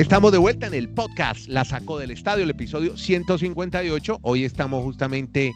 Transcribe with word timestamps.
Estamos 0.00 0.32
de 0.32 0.38
vuelta 0.38 0.66
en 0.66 0.72
el 0.72 0.88
podcast 0.88 1.46
La 1.46 1.62
Sacó 1.62 1.98
del 1.98 2.10
Estadio, 2.10 2.44
el 2.44 2.50
episodio 2.50 2.96
158. 2.96 4.20
Hoy 4.22 4.44
estamos 4.44 4.82
justamente 4.82 5.52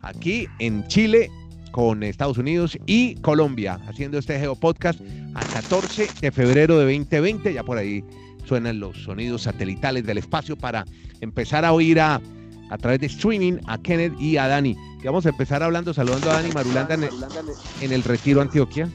aquí 0.00 0.48
en 0.58 0.84
Chile 0.88 1.30
con 1.70 2.02
Estados 2.02 2.36
Unidos 2.36 2.76
y 2.86 3.14
Colombia 3.20 3.78
haciendo 3.86 4.18
este 4.18 4.36
Geopodcast 4.40 5.00
a 5.34 5.44
14 5.46 6.08
de 6.20 6.32
febrero 6.32 6.76
de 6.76 6.86
2020. 6.86 7.54
Ya 7.54 7.62
por 7.62 7.78
ahí 7.78 8.02
suenan 8.44 8.80
los 8.80 9.00
sonidos 9.04 9.42
satelitales 9.42 10.04
del 10.04 10.18
espacio 10.18 10.56
para 10.56 10.84
empezar 11.20 11.64
a 11.64 11.72
oír 11.72 12.00
a, 12.00 12.20
a 12.70 12.78
través 12.78 12.98
de 12.98 13.06
streaming 13.06 13.58
a 13.68 13.78
Kenneth 13.78 14.20
y 14.20 14.38
a 14.38 14.48
Dani. 14.48 14.76
Y 15.00 15.06
vamos 15.06 15.24
a 15.24 15.28
empezar 15.28 15.62
hablando, 15.62 15.94
saludando 15.94 16.32
a 16.32 16.34
Dani 16.34 16.50
Marulanda 16.52 16.94
en 16.94 17.04
el, 17.04 17.10
en 17.80 17.92
el 17.92 18.02
Retiro 18.02 18.40
Antioquia 18.40 18.90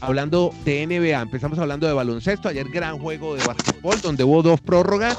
hablando 0.00 0.50
de 0.64 0.86
NBA, 0.86 1.20
empezamos 1.20 1.58
hablando 1.58 1.86
de 1.86 1.92
baloncesto, 1.92 2.48
ayer 2.48 2.68
gran 2.68 2.98
juego 2.98 3.34
de 3.34 3.42
básquetbol 3.44 4.00
donde 4.00 4.24
hubo 4.24 4.42
dos 4.42 4.60
prórrogas 4.60 5.18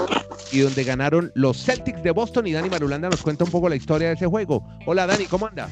y 0.51 0.59
donde 0.59 0.83
ganaron 0.83 1.31
los 1.35 1.63
Celtics 1.63 2.01
de 2.03 2.11
Boston 2.11 2.47
y 2.47 2.53
Dani 2.53 2.69
Marulanda 2.69 3.09
nos 3.09 3.21
cuenta 3.21 3.43
un 3.43 3.51
poco 3.51 3.69
la 3.69 3.75
historia 3.75 4.09
de 4.09 4.13
ese 4.15 4.27
juego. 4.27 4.65
Hola 4.85 5.05
Dani, 5.05 5.25
¿cómo 5.27 5.47
anda? 5.47 5.69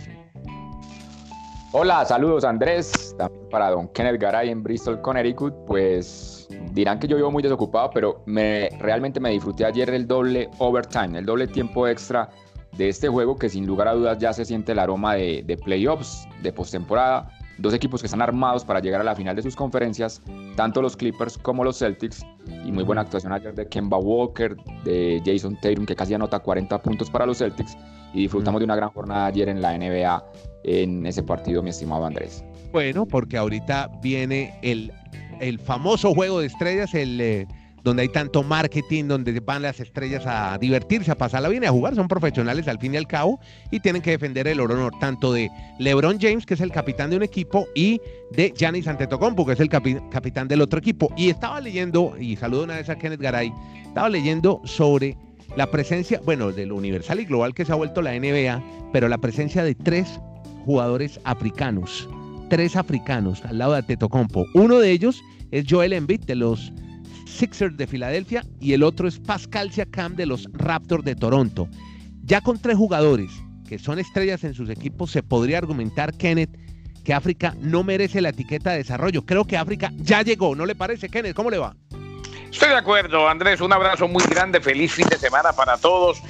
Hola, 1.73 2.05
saludos 2.05 2.43
Andrés, 2.43 3.13
también 3.17 3.49
para 3.49 3.71
don 3.71 3.87
Kenneth 3.89 4.19
Garay 4.21 4.49
en 4.49 4.63
Bristol, 4.63 5.01
Connecticut, 5.01 5.53
pues 5.65 6.47
dirán 6.71 6.99
que 6.99 7.07
yo 7.07 7.17
vivo 7.17 7.31
muy 7.31 7.43
desocupado, 7.43 7.89
pero 7.91 8.23
me, 8.25 8.69
realmente 8.79 9.19
me 9.19 9.31
disfruté 9.31 9.65
ayer 9.65 9.89
el 9.89 10.07
doble 10.07 10.49
overtime, 10.59 11.19
el 11.19 11.25
doble 11.25 11.47
tiempo 11.47 11.87
extra 11.87 12.29
de 12.77 12.89
este 12.89 13.07
juego 13.07 13.35
que 13.37 13.49
sin 13.49 13.65
lugar 13.65 13.87
a 13.87 13.93
dudas 13.93 14.17
ya 14.17 14.33
se 14.33 14.45
siente 14.45 14.71
el 14.71 14.79
aroma 14.79 15.15
de, 15.15 15.43
de 15.45 15.57
playoffs, 15.57 16.27
de 16.41 16.53
postemporada 16.53 17.36
dos 17.57 17.73
equipos 17.73 18.01
que 18.01 18.07
están 18.07 18.21
armados 18.21 18.63
para 18.63 18.79
llegar 18.79 19.01
a 19.01 19.03
la 19.03 19.15
final 19.15 19.35
de 19.35 19.41
sus 19.41 19.55
conferencias, 19.55 20.21
tanto 20.55 20.81
los 20.81 20.95
Clippers 20.95 21.37
como 21.37 21.63
los 21.63 21.79
Celtics, 21.79 22.25
y 22.65 22.71
muy 22.71 22.83
buena 22.83 23.01
actuación 23.01 23.33
ayer 23.33 23.53
de 23.55 23.67
Kemba 23.67 23.97
Walker, 23.97 24.55
de 24.83 25.21
Jason 25.25 25.57
Tatum, 25.61 25.85
que 25.85 25.95
casi 25.95 26.13
anota 26.13 26.39
40 26.39 26.81
puntos 26.81 27.09
para 27.09 27.25
los 27.25 27.39
Celtics, 27.39 27.77
y 28.13 28.21
disfrutamos 28.21 28.59
de 28.59 28.65
una 28.65 28.75
gran 28.75 28.89
jornada 28.89 29.25
ayer 29.27 29.49
en 29.49 29.61
la 29.61 29.77
NBA 29.77 30.25
en 30.63 31.05
ese 31.05 31.23
partido, 31.23 31.61
mi 31.63 31.69
estimado 31.69 32.05
Andrés. 32.05 32.43
Bueno, 32.71 33.05
porque 33.05 33.37
ahorita 33.37 33.89
viene 34.01 34.57
el, 34.61 34.91
el 35.39 35.59
famoso 35.59 36.13
juego 36.13 36.39
de 36.39 36.47
estrellas, 36.47 36.93
el... 36.93 37.47
Donde 37.87 38.01
hay 38.01 38.09
tanto 38.09 38.43
marketing, 38.43 39.05
donde 39.05 39.39
van 39.39 39.61
las 39.61 39.79
estrellas 39.79 40.25
a 40.25 40.57
divertirse, 40.57 41.09
a 41.09 41.15
pasarla 41.15 41.47
bien, 41.47 41.63
a 41.63 41.69
jugar, 41.69 41.95
son 41.95 42.09
profesionales 42.09 42.67
al 42.67 42.79
fin 42.79 42.93
y 42.93 42.97
al 42.97 43.07
cabo 43.07 43.39
y 43.71 43.79
tienen 43.79 44.01
que 44.01 44.11
defender 44.11 44.45
el 44.49 44.59
honor 44.59 44.91
tanto 44.99 45.31
de 45.31 45.49
LeBron 45.79 46.19
James, 46.19 46.45
que 46.45 46.55
es 46.55 46.59
el 46.59 46.73
capitán 46.73 47.11
de 47.11 47.15
un 47.15 47.23
equipo, 47.23 47.65
y 47.73 48.01
de 48.31 48.53
Giannis 48.53 48.89
Antetokounmpo, 48.89 49.45
que 49.45 49.53
es 49.53 49.61
el 49.61 49.69
capitán 49.69 50.49
del 50.49 50.59
otro 50.59 50.79
equipo. 50.79 51.13
Y 51.15 51.29
estaba 51.29 51.61
leyendo, 51.61 52.13
y 52.19 52.35
saludo 52.35 52.65
una 52.65 52.75
vez 52.75 52.89
a 52.89 52.97
Kenneth 52.97 53.21
Garay, 53.21 53.53
estaba 53.85 54.09
leyendo 54.09 54.59
sobre 54.65 55.15
la 55.55 55.71
presencia, 55.71 56.19
bueno, 56.25 56.51
del 56.51 56.73
universal 56.73 57.21
y 57.21 57.25
global 57.25 57.53
que 57.53 57.63
se 57.63 57.71
ha 57.71 57.75
vuelto 57.75 58.01
la 58.01 58.19
NBA, 58.19 58.61
pero 58.91 59.07
la 59.07 59.17
presencia 59.17 59.63
de 59.63 59.75
tres 59.75 60.19
jugadores 60.65 61.21
africanos, 61.23 62.09
tres 62.49 62.75
africanos 62.75 63.45
al 63.45 63.59
lado 63.59 63.71
de 63.71 63.77
Antetokounmpo. 63.77 64.45
Uno 64.55 64.79
de 64.79 64.91
ellos 64.91 65.21
es 65.51 65.63
Joel 65.69 65.93
Embiid 65.93 66.25
de 66.25 66.35
los 66.35 66.73
Sixers 67.27 67.77
de 67.77 67.87
Filadelfia 67.87 68.43
y 68.59 68.73
el 68.73 68.83
otro 68.83 69.07
es 69.07 69.19
Pascal 69.19 69.71
Siakam 69.71 70.15
de 70.15 70.25
los 70.25 70.47
Raptors 70.53 71.03
de 71.03 71.15
Toronto. 71.15 71.67
Ya 72.23 72.41
con 72.41 72.59
tres 72.59 72.77
jugadores 72.77 73.31
que 73.67 73.77
son 73.77 73.99
estrellas 73.99 74.43
en 74.43 74.53
sus 74.53 74.69
equipos, 74.69 75.11
se 75.11 75.23
podría 75.23 75.57
argumentar, 75.57 76.13
Kenneth, 76.13 76.57
que 77.03 77.13
África 77.13 77.55
no 77.59 77.83
merece 77.83 78.21
la 78.21 78.29
etiqueta 78.29 78.71
de 78.71 78.77
desarrollo. 78.77 79.25
Creo 79.25 79.45
que 79.45 79.57
África 79.57 79.91
ya 79.97 80.21
llegó, 80.21 80.55
¿no 80.55 80.65
le 80.65 80.75
parece, 80.75 81.09
Kenneth? 81.09 81.35
¿Cómo 81.35 81.49
le 81.49 81.57
va? 81.57 81.75
Estoy 82.51 82.69
de 82.69 82.75
acuerdo, 82.75 83.27
Andrés. 83.27 83.61
Un 83.61 83.73
abrazo 83.73 84.07
muy 84.07 84.23
grande. 84.23 84.61
Feliz 84.61 84.93
fin 84.93 85.07
de 85.09 85.17
semana 85.17 85.53
para 85.53 85.77
todos. 85.77 86.21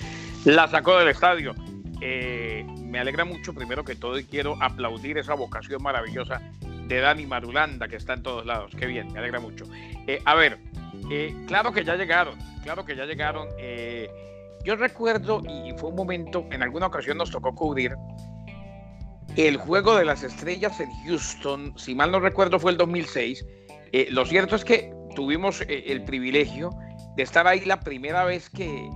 La 0.46 0.68
sacó 0.68 0.98
del 0.98 1.10
estadio. 1.10 1.56
Eh, 2.02 2.66
me 2.84 3.00
alegra 3.00 3.26
mucho, 3.26 3.54
primero 3.54 3.84
que 3.84 3.96
todo, 3.96 4.20
y 4.20 4.24
quiero 4.24 4.62
aplaudir 4.62 5.18
esa 5.18 5.36
vocación 5.36 5.82
maravillosa 5.82 6.42
de 6.88 7.00
Dani 7.00 7.26
Marulanda, 7.26 7.88
que 7.88 7.98
está 7.98 8.14
en 8.14 8.24
todos 8.24 8.46
lados. 8.46 8.72
Qué 8.78 8.88
bien, 8.88 9.12
me 9.14 9.20
alegra 9.20 9.40
mucho. 9.40 9.66
Eh, 10.08 10.22
a 10.26 10.36
ver, 10.36 10.60
eh, 11.12 11.36
claro 11.48 11.72
que 11.72 11.84
ya 11.84 11.96
llegaron, 11.96 12.38
claro 12.64 12.86
que 12.86 12.96
ya 12.96 13.06
llegaron. 13.06 13.48
Eh, 13.58 14.10
yo 14.64 14.76
recuerdo, 14.76 15.42
y 15.48 15.74
fue 15.78 15.90
un 15.90 15.96
momento, 15.96 16.46
en 16.52 16.64
alguna 16.64 16.88
ocasión 16.88 17.18
nos 17.18 17.32
tocó 17.32 17.54
cubrir 17.54 17.96
el 19.36 19.58
juego 19.58 19.96
de 19.96 20.06
las 20.06 20.24
estrellas 20.24 20.80
en 20.80 20.90
Houston, 21.06 21.74
si 21.78 21.96
mal 21.96 22.12
no 22.12 22.20
recuerdo 22.20 22.60
fue 22.60 22.72
el 22.72 22.78
2006. 22.78 23.46
Eh, 23.92 24.08
lo 24.12 24.26
cierto 24.26 24.56
es 24.56 24.66
que 24.66 24.92
tuvimos 25.16 25.62
el 25.68 26.04
privilegio 26.04 26.72
de 27.16 27.24
estar 27.24 27.48
ahí 27.48 27.64
la 27.66 27.80
primera 27.80 28.26
vez 28.26 28.50
que 28.50 28.90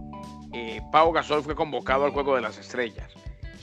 Pau 0.92 1.12
Gasol 1.12 1.44
fue 1.44 1.56
convocado 1.56 2.06
al 2.06 2.12
juego 2.12 2.36
de 2.36 2.42
las 2.42 2.58
estrellas. 2.58 3.10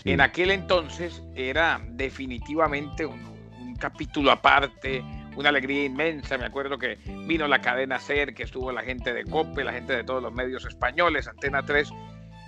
En 0.04 0.20
aquel 0.20 0.50
entonces 0.50 1.22
era 1.34 1.80
definitivamente 1.90 3.04
un 3.04 3.76
capítulo 3.78 4.30
aparte, 4.30 5.04
una 5.38 5.50
alegría 5.50 5.84
inmensa. 5.84 6.36
Me 6.36 6.46
acuerdo 6.46 6.78
que 6.78 6.98
vino 7.26 7.46
la 7.46 7.60
cadena 7.60 8.00
SER, 8.00 8.34
que 8.34 8.42
estuvo 8.42 8.72
la 8.72 8.82
gente 8.82 9.14
de 9.14 9.24
COPE, 9.24 9.62
la 9.62 9.72
gente 9.72 9.94
de 9.94 10.02
todos 10.02 10.20
los 10.20 10.32
medios 10.32 10.64
españoles, 10.64 11.28
Antena 11.28 11.64
3. 11.64 11.90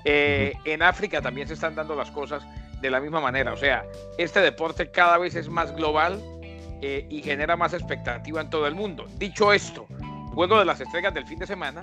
Eh, 0.04 0.54
en 0.64 0.82
África 0.82 1.22
también 1.22 1.46
se 1.46 1.54
están 1.54 1.76
dando 1.76 1.94
las 1.94 2.10
cosas 2.10 2.44
de 2.80 2.90
la 2.90 3.00
misma 3.00 3.20
manera. 3.20 3.52
O 3.52 3.56
sea, 3.56 3.84
este 4.18 4.40
deporte 4.40 4.90
cada 4.90 5.18
vez 5.18 5.36
es 5.36 5.48
más 5.48 5.74
global 5.76 6.20
eh, 6.82 7.06
y 7.08 7.22
genera 7.22 7.56
más 7.56 7.74
expectativa 7.74 8.40
en 8.40 8.50
todo 8.50 8.66
el 8.66 8.74
mundo. 8.74 9.06
Dicho 9.18 9.52
esto, 9.52 9.86
Juego 10.34 10.58
de 10.58 10.64
las 10.64 10.80
Estrellas 10.80 11.14
del 11.14 11.26
fin 11.26 11.38
de 11.38 11.46
semana, 11.46 11.82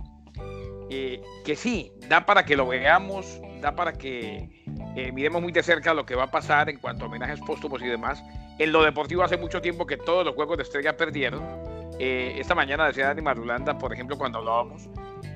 eh, 0.89 1.21
que 1.45 1.55
sí, 1.55 1.91
da 2.07 2.25
para 2.25 2.45
que 2.45 2.55
lo 2.55 2.67
veamos, 2.67 3.39
da 3.61 3.75
para 3.75 3.93
que 3.93 4.49
miremos 5.13 5.41
muy 5.41 5.51
de 5.51 5.61
cerca 5.61 5.93
lo 5.93 6.05
que 6.05 6.15
va 6.15 6.23
a 6.23 6.31
pasar 6.31 6.69
en 6.69 6.79
cuanto 6.79 7.05
a 7.05 7.07
homenajes 7.07 7.39
póstumos 7.41 7.81
y 7.81 7.87
demás. 7.87 8.23
En 8.59 8.71
lo 8.71 8.83
deportivo 8.83 9.23
hace 9.23 9.37
mucho 9.37 9.61
tiempo 9.61 9.85
que 9.85 9.97
todos 9.97 10.25
los 10.25 10.33
juegos 10.33 10.57
de 10.57 10.63
estrella 10.63 10.97
perdieron. 10.97 11.43
Eh, 11.99 12.35
esta 12.39 12.55
mañana 12.55 12.87
decía 12.87 13.07
Dani 13.07 13.21
Marulanda, 13.21 13.77
por 13.77 13.93
ejemplo, 13.93 14.17
cuando 14.17 14.39
hablábamos, 14.39 14.89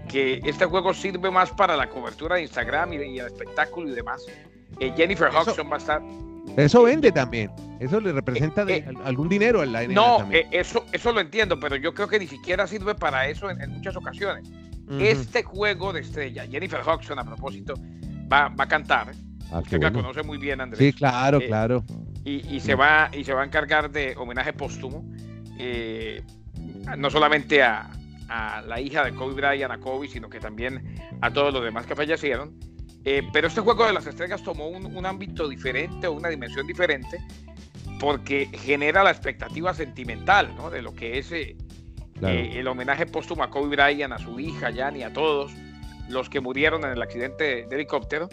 que 0.10 0.42
este 0.44 0.66
juego 0.66 0.94
sirve 0.94 1.30
más 1.30 1.52
para 1.52 1.76
la 1.76 1.90
cobertura 1.90 2.36
de 2.36 2.44
Instagram 2.44 2.94
y, 2.94 3.20
el 3.20 3.26
espectáculo 3.28 3.90
y 3.90 3.92
demás. 3.92 4.26
Eh, 4.80 4.94
Jennifer 4.96 5.30
Hodgson 5.30 5.70
va 5.70 5.76
a 5.76 5.80
estar. 5.80 6.02
Eso 6.58 6.84
vende 6.84 7.12
también. 7.12 7.52
Eso 7.80 8.00
le 8.00 8.12
representa 8.12 8.64
eh, 8.68 8.86
algún 9.04 9.30
dinero 9.30 9.62
a 9.62 9.66
la 9.66 9.84
NBA 9.84 9.94
No, 9.94 10.28
eso, 10.52 10.86
eso 10.92 11.12
lo 11.12 11.20
entiendo, 11.20 11.60
pero 11.60 11.76
yo 11.76 11.94
creo 11.94 12.08
que 12.08 12.20
ni 12.20 12.28
siquiera 12.28 12.68
sirve 12.68 12.94
para 12.94 13.28
eso 13.28 13.50
en, 13.50 13.58
muchas 13.72 13.96
ocasiones. 13.96 14.48
Este 15.00 15.44
juego 15.44 15.94
de 15.94 16.02
estrella, 16.02 16.46
Jennifer 16.48 16.82
Hodgson, 16.86 17.18
a 17.18 17.24
propósito, 17.24 17.76
va, 18.32 18.50
va 18.50 18.66
a 18.66 18.68
cantar. 18.68 19.12
Ah, 19.52 19.60
Usted 19.60 19.82
la 19.82 19.92
conoce 19.92 20.24
muy 20.24 20.38
bien, 20.38 20.60
Andrés. 20.60 20.80
Sí, 20.80 20.92
claro, 20.92 21.40
claro 21.40 21.84
y, 22.24 22.60
se 22.60 22.76
va, 22.76 23.10
y 23.14 23.24
se 23.24 23.34
va 23.34 23.42
a 23.42 23.46
encargar 23.46 23.92
de 23.92 24.16
homenaje 24.18 24.54
póstumo, 24.54 25.04
eh, 25.58 26.24
no 26.98 27.10
solamente 27.10 27.64
a, 27.64 27.90
la 28.66 28.80
hija 28.80 29.04
de 29.04 29.14
Kobe 29.14 29.34
Bryant, 29.34 29.74
a 29.74 29.78
Kobe, 29.78 30.08
sino 30.08 30.30
que 30.30 30.40
también 30.40 30.96
a 31.20 31.34
todos 31.34 31.54
los 31.54 31.62
demás 31.66 31.86
que 31.86 31.98
fallecieron. 31.98 32.58
Eh, 33.04 33.24
pero 33.34 33.50
este 33.50 33.60
juego 33.60 33.86
de 33.86 33.92
las 33.92 34.08
estrellas 34.08 34.42
tomó 34.42 34.70
un, 34.70 35.06
ámbito 35.06 35.50
diferente 35.50 36.08
o 36.08 36.14
una 36.14 36.30
dimensión 36.30 36.66
diferente 36.66 37.20
porque 38.00 38.48
genera 38.54 39.04
la 39.04 39.12
expectativa 39.12 39.74
sentimental 39.74 40.56
de 40.72 40.82
lo 40.82 40.94
que 40.94 41.18
es 41.18 41.30
eh, 41.34 41.58
el 42.22 42.68
homenaje 42.68 43.06
póstumo 43.06 43.44
a 43.44 43.50
Kobe 43.50 43.76
Bryant, 43.76 44.14
a 44.14 44.18
su 44.18 44.40
hija, 44.40 44.70
Yanni, 44.70 45.04
a 45.04 45.14
todos 45.14 45.54
los 46.10 46.30
que 46.30 46.40
murieron 46.40 46.84
en 46.84 46.92
el 46.92 47.02
accidente 47.02 47.66
de 47.66 47.76
helicóptero. 47.76 48.30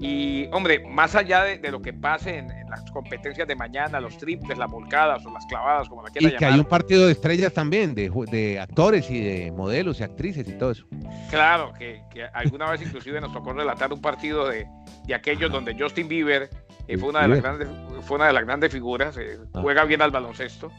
Y, 0.00 0.46
hombre, 0.52 0.84
más 0.86 1.14
allá 1.14 1.44
de, 1.44 1.70
lo 1.70 1.80
que 1.80 1.92
pase 1.92 2.38
en, 2.38 2.48
las 2.68 2.90
competencias 2.90 3.48
de 3.48 3.56
mañana, 3.56 4.00
los 4.00 4.18
triples, 4.18 4.58
las 4.58 4.70
volcadas 4.70 5.24
o 5.24 5.32
las 5.32 5.46
clavadas, 5.46 5.88
como 5.88 6.02
la 6.02 6.10
quieran 6.10 6.32
Y 6.32 6.36
que 6.36 6.44
hay 6.44 6.58
un 6.58 6.66
partido 6.66 7.06
de 7.06 7.12
estrellas 7.12 7.52
también, 7.52 7.94
de, 7.94 8.10
de, 8.30 8.60
actores 8.60 9.10
y 9.10 9.20
de 9.20 9.52
modelos 9.52 10.00
y 10.00 10.04
actrices 10.04 10.46
y 10.46 10.52
todo 10.52 10.72
eso. 10.72 10.86
Claro, 11.30 11.72
que, 11.78 12.02
alguna 12.34 12.70
vez 12.70 12.82
inclusive 12.82 13.20
nos 13.20 13.32
tocó 13.32 13.52
relatar 13.52 13.92
un 13.92 14.00
partido 14.00 14.46
de, 14.48 14.66
de 15.06 15.14
aquellos 15.14 15.50
donde 15.50 15.74
Justin 15.78 16.08
Bieber 16.08 16.50
eh, 16.88 16.98
fue, 16.98 17.08
una 17.08 17.22
de 17.22 17.28
las 17.28 17.42
grandes, 17.42 17.68
fue 18.02 18.16
una 18.16 18.26
de 18.26 18.32
las 18.32 18.44
grandes 18.44 18.72
figuras, 18.72 19.16
eh, 19.16 19.38
ah. 19.54 19.60
juega 19.62 19.84
bien 19.84 20.02
al 20.02 20.10
baloncesto. 20.10 20.70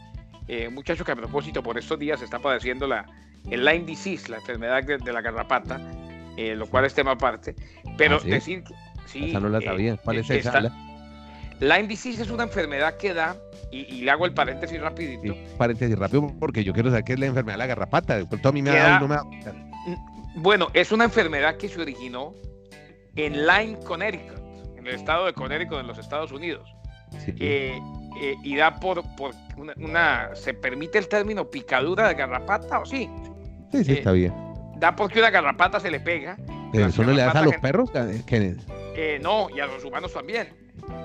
Eh, 0.48 0.68
muchacho 0.68 1.04
que 1.04 1.12
a 1.12 1.16
propósito 1.16 1.62
por 1.62 1.78
estos 1.78 1.98
días 1.98 2.22
está 2.22 2.38
padeciendo 2.38 2.86
la, 2.86 3.06
el 3.50 3.64
Lyme 3.64 3.84
disease, 3.84 4.30
la 4.30 4.38
enfermedad 4.38 4.82
de, 4.82 5.12
la 5.12 5.20
garrapata, 5.20 5.80
eh, 6.36 6.54
lo 6.56 6.66
cual 6.66 6.86
es 6.86 6.94
tema 6.94 7.12
aparte. 7.12 7.54
Pero 7.96 8.16
¿Ah, 8.16 8.24
decir 8.24 8.64
Sí, 9.08 9.32
no 9.32 9.48
la 9.48 9.60
sabía. 9.60 9.94
Eh, 9.94 9.98
¿Cuál 10.02 10.18
es 10.18 10.30
esa? 10.30 10.60
Lyme 11.60 11.88
disease 11.88 12.22
es 12.22 12.30
una 12.30 12.44
enfermedad 12.44 12.96
que 12.98 13.12
da, 13.14 13.36
y, 13.72 14.02
le 14.02 14.10
hago 14.10 14.26
el 14.26 14.32
paréntesis 14.32 14.80
rapidito. 14.80 15.34
paréntesis 15.56 15.98
rápido 15.98 16.32
porque 16.38 16.62
yo 16.62 16.72
quiero 16.72 16.90
saber 16.90 17.04
qué 17.04 17.14
es 17.14 17.18
la 17.18 17.26
enfermedad 17.26 17.54
de 17.54 17.58
la 17.58 17.66
garrapata. 17.66 18.24
Por 18.26 18.46
a 18.46 18.52
mí 18.52 18.62
me 18.62 18.70
da, 18.70 19.00
no 19.00 19.08
me 19.08 19.16
mm, 19.16 20.42
Bueno, 20.42 20.68
es 20.72 20.92
una 20.92 21.04
enfermedad 21.04 21.56
que 21.56 21.68
se 21.68 21.80
originó 21.80 22.34
en 23.16 23.46
Lyme, 23.46 23.78
Connecticut, 23.84 24.38
en 24.76 24.86
el 24.86 24.94
estado 24.94 25.26
de 25.26 25.32
Connecticut, 25.32 25.80
en 25.80 25.88
los 25.88 25.98
Estados 25.98 26.30
Unidos. 26.30 26.68
Eh, 27.26 27.80
eh, 28.20 28.36
y 28.42 28.56
da 28.56 28.78
por, 28.80 29.02
por 29.16 29.32
una, 29.78 30.30
¿Se 30.34 30.54
permite 30.54 30.98
el 30.98 31.08
término 31.08 31.48
picadura 31.50 32.08
de 32.08 32.14
garrapata 32.14 32.80
o 32.80 32.86
sí? 32.86 33.08
Sí, 33.72 33.84
sí, 33.84 33.92
está 33.92 34.12
bien. 34.12 34.32
da 34.76 34.94
porque 34.96 35.18
una 35.18 35.30
garrapata 35.30 35.80
se 35.80 35.90
le 35.90 36.00
pega. 36.00 36.36
¿Pero 36.72 36.84
Las 36.84 36.94
eso 36.94 37.02
no 37.04 37.12
le 37.12 37.22
das 37.22 37.34
a 37.34 37.42
los 37.42 37.56
perros? 37.56 37.90
Kenneth? 38.26 38.60
Eh, 38.94 39.18
no, 39.22 39.48
y 39.54 39.60
a 39.60 39.66
los 39.66 39.84
humanos 39.84 40.12
también. 40.12 40.48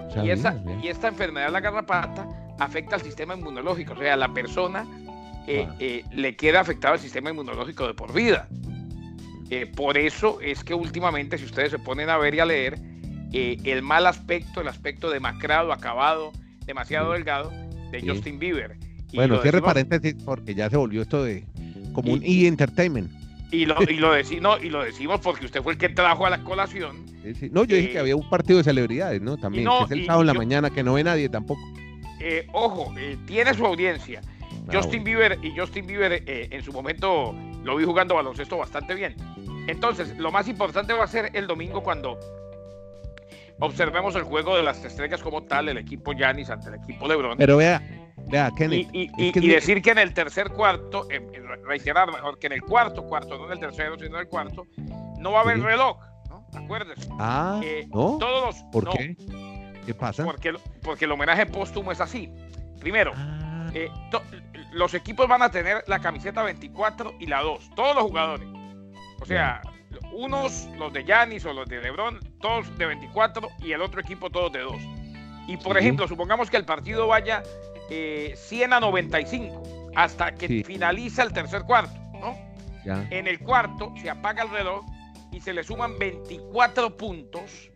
O 0.07 0.11
sea, 0.11 0.23
Y, 0.25 0.31
esa, 0.31 0.51
bien, 0.51 0.65
bien. 0.65 0.79
y 0.83 0.87
esta 0.89 1.07
enfermedad 1.07 1.47
de 1.47 1.51
la 1.53 1.59
garrapata 1.61 2.27
afecta 2.59 2.95
al 2.95 3.01
sistema 3.01 3.35
inmunológico. 3.35 3.93
O 3.93 3.97
sea, 3.97 4.13
a 4.13 4.17
la 4.17 4.33
persona 4.33 4.85
eh, 5.47 5.67
Ah. 5.69 5.75
eh, 5.79 6.03
le 6.11 6.35
queda 6.35 6.61
afectado 6.61 6.93
el 6.93 6.99
sistema 6.99 7.29
inmunológico 7.29 7.85
de 7.87 7.93
por 7.93 8.13
vida. 8.13 8.47
Eh, 9.49 9.65
por 9.75 9.97
eso 9.97 10.39
es 10.41 10.63
que 10.63 10.73
últimamente, 10.73 11.37
si 11.37 11.45
ustedes 11.45 11.71
se 11.71 11.79
ponen 11.79 12.09
a 12.09 12.17
ver 12.17 12.33
y 12.35 12.39
a 12.39 12.45
leer, 12.45 12.77
eh, 13.33 13.57
el 13.65 13.81
mal 13.81 14.05
aspecto, 14.07 14.61
el 14.61 14.67
aspecto 14.67 15.09
demacrado, 15.09 15.73
acabado, 15.73 16.31
demasiado 16.65 17.07
Sí. 17.11 17.13
delgado 17.17 17.51
de 17.91 17.99
Sí. 18.01 18.07
Justin 18.07 18.39
Bieber. 18.39 18.77
Y 19.11 19.15
Bueno, 19.17 19.35
cierre 19.41 19.57
decimos- 19.57 19.73
paréntesis 19.73 20.15
porque 20.23 20.55
ya 20.55 20.69
se 20.69 20.77
volvió 20.77 21.01
esto 21.03 21.23
de 21.23 21.43
como 21.93 22.09
Y- 22.09 22.13
un 22.13 22.23
e-entertainment. 22.23 23.11
Y 23.51 23.65
lo, 23.67 23.75
y, 23.83 23.97
lo 23.97 24.15
deci- 24.15 24.41
no, 24.41 24.57
y 24.57 24.69
lo 24.71 24.83
decimos 24.83 25.19
porque 25.21 25.45
usted 25.45 25.61
fue 25.61 25.73
el 25.73 25.77
que 25.77 25.89
trajo 25.89 26.25
a 26.25 26.31
la 26.31 26.43
colación. 26.43 27.05
Sí. 27.39 27.49
No, 27.51 27.63
yo 27.65 27.75
dije 27.75 27.89
Eh, 27.89 27.91
que 27.93 27.99
había 27.99 28.15
un 28.15 28.27
partido 28.27 28.57
de 28.57 28.63
celebridades, 28.63 29.21
¿no? 29.21 29.37
También, 29.37 29.65
no, 29.65 29.79
que 29.87 29.93
es 29.93 29.99
el 29.99 30.05
sábado 30.07 30.21
en 30.21 30.27
la 30.27 30.33
yo- 30.33 30.39
mañana, 30.39 30.69
que 30.71 30.81
no 30.83 30.93
ve 30.95 31.03
nadie 31.03 31.29
tampoco. 31.29 31.61
Eh, 32.19 32.47
ojo, 32.51 32.91
eh, 32.97 33.15
tiene 33.27 33.53
su 33.53 33.63
audiencia. 33.65 34.21
Ah, 34.25 34.71
Justin 34.73 35.03
bueno. 35.03 35.19
Bieber 35.19 35.39
y 35.43 35.55
Justin 35.55 35.85
Bieber 35.85 36.23
eh, 36.25 36.47
en 36.49 36.63
su 36.63 36.71
momento 36.73 37.35
lo 37.63 37.75
vi 37.75 37.85
jugando 37.85 38.15
baloncesto 38.15 38.57
bastante 38.57 38.95
bien. 38.95 39.15
Entonces, 39.67 40.17
lo 40.17 40.31
más 40.31 40.47
importante 40.47 40.93
va 40.93 41.03
a 41.03 41.07
ser 41.07 41.29
el 41.35 41.45
domingo 41.45 41.83
cuando 41.83 42.17
observemos 43.59 44.15
el 44.15 44.23
juego 44.23 44.55
de 44.55 44.63
las 44.63 44.83
estrellas 44.83 45.21
como 45.21 45.43
tal, 45.43 45.69
el 45.69 45.77
equipo 45.77 46.13
Giannis 46.13 46.49
ante 46.49 46.69
el 46.69 46.75
equipo 46.75 47.07
LeBron. 47.07 47.37
Pero 47.37 47.57
vea, 47.57 47.81
vea, 48.29 48.49
y, 48.51 48.55
Kenneth. 48.55 48.89
y- 48.93 49.05
es 49.05 49.11
y- 49.17 49.31
que 49.31 49.39
y 49.39 49.49
es- 49.49 49.55
decir 49.55 49.81
que 49.81 49.91
en 49.91 49.99
el 49.99 50.13
tercer 50.13 50.49
cuarto, 50.49 51.07
eh, 51.09 51.19
reiterar 51.65 52.11
mejor 52.11 52.39
que 52.39 52.47
en 52.47 52.53
el 52.53 52.61
cuarto 52.61 53.03
cuarto, 53.03 53.37
no 53.37 53.45
en 53.47 53.51
el 53.53 53.59
tercero, 53.59 53.95
sino 53.97 54.15
en 54.15 54.21
el 54.21 54.27
cuarto, 54.27 54.65
no 55.19 55.31
va 55.31 55.39
a 55.39 55.41
haber 55.43 55.57
Sí. 55.57 55.63
reloj, 55.63 55.97
¿no? 56.29 56.47
Acuérdense. 56.53 57.07
Ah, 57.19 57.59
Eh, 57.63 57.85
¿no? 57.87 58.17
Todos 58.19 58.45
los, 58.45 58.63
¿Por 58.71 58.83
no, 58.85 58.91
qué? 58.91 59.15
¿Qué 59.85 59.93
pasa? 59.93 60.23
Porque, 60.23 60.53
porque 60.81 61.05
el 61.05 61.11
homenaje 61.11 61.45
póstumo 61.45 61.91
es 61.91 61.99
así. 62.01 62.33
Primero, 62.79 63.11
Ah, 63.15 63.69
eh, 63.73 63.89
to- 64.11 64.21
los 64.73 64.93
equipos 64.93 65.27
van 65.27 65.41
a 65.41 65.51
tener 65.51 65.83
la 65.87 65.99
camiseta 65.99 66.41
24 66.43 67.13
y 67.19 67.27
la 67.27 67.41
2, 67.41 67.69
todos 67.75 67.95
los 67.95 68.03
jugadores. 68.05 68.47
O 69.21 69.25
sea, 69.25 69.61
unos, 70.13 70.67
los 70.77 70.93
de 70.93 71.03
Yanis 71.03 71.45
o 71.45 71.53
los 71.53 71.67
de 71.67 71.81
Lebron, 71.81 72.19
todos 72.39 72.75
de 72.77 72.85
24 72.85 73.47
y 73.63 73.71
el 73.71 73.81
otro 73.81 73.99
equipo 74.01 74.29
todos 74.29 74.51
de 74.53 74.59
2. 74.59 74.75
Y 75.47 75.57
por 75.57 75.73
Sí. 75.73 75.79
ejemplo, 75.79 76.07
supongamos 76.07 76.49
que 76.49 76.57
el 76.57 76.65
partido 76.65 77.07
vaya 77.07 77.43
eh, 77.89 78.33
100 78.37 78.73
a 78.73 78.79
95 78.79 79.61
hasta 79.95 80.33
que 80.33 80.47
Sí. 80.47 80.63
finaliza 80.63 81.23
el 81.23 81.33
tercer 81.33 81.63
cuarto. 81.63 81.93
¿no? 82.13 82.35
ya. 82.85 83.05
En 83.11 83.27
el 83.27 83.39
cuarto 83.39 83.93
se 84.01 84.09
apaga 84.09 84.43
el 84.43 84.49
reloj 84.49 84.85
y 85.33 85.41
se 85.41 85.51
le 85.53 85.63
suman 85.63 85.97
24 85.99 86.95
puntos 86.95 87.69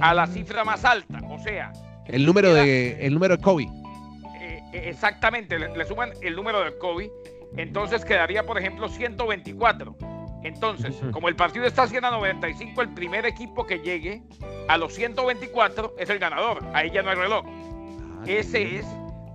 a 0.00 0.12
la 0.14 0.24
Ah. 0.24 0.26
cifra 0.26 0.64
más 0.64 0.84
alta. 0.84 1.20
O 1.28 1.38
sea, 1.42 1.72
El 2.06 2.26
número 2.26 2.52
de 2.52 3.06
el 3.06 3.14
número 3.14 3.36
de 3.36 3.42
Kobe. 3.42 3.62
Eh, 3.64 4.60
eh, 4.72 4.82
exactamente, 4.88 5.58
le, 5.58 5.74
le 5.76 5.84
suman 5.86 6.10
el 6.20 6.34
número 6.36 6.62
de 6.64 6.76
Kobe, 6.78 7.10
entonces 7.56 8.04
quedaría, 8.04 8.44
por 8.44 8.58
ejemplo, 8.58 8.88
124. 8.88 9.96
Entonces, 10.44 10.94
como 11.12 11.28
el 11.28 11.36
partido 11.36 11.64
está 11.66 11.86
100 11.86 12.04
a 12.04 12.10
95, 12.10 12.82
el 12.82 12.88
primer 12.94 13.24
equipo 13.26 13.64
que 13.66 13.78
llegue 13.78 14.22
a 14.68 14.76
los 14.76 14.92
124 14.94 15.94
es 15.98 16.10
el 16.10 16.18
ganador. 16.18 16.64
Ahí 16.74 16.90
ya 16.90 17.02
no 17.02 17.10
hay 17.10 17.16
reloj. 17.16 17.44
Ah, 17.46 18.24
Ese 18.26 18.78
es 18.78 18.86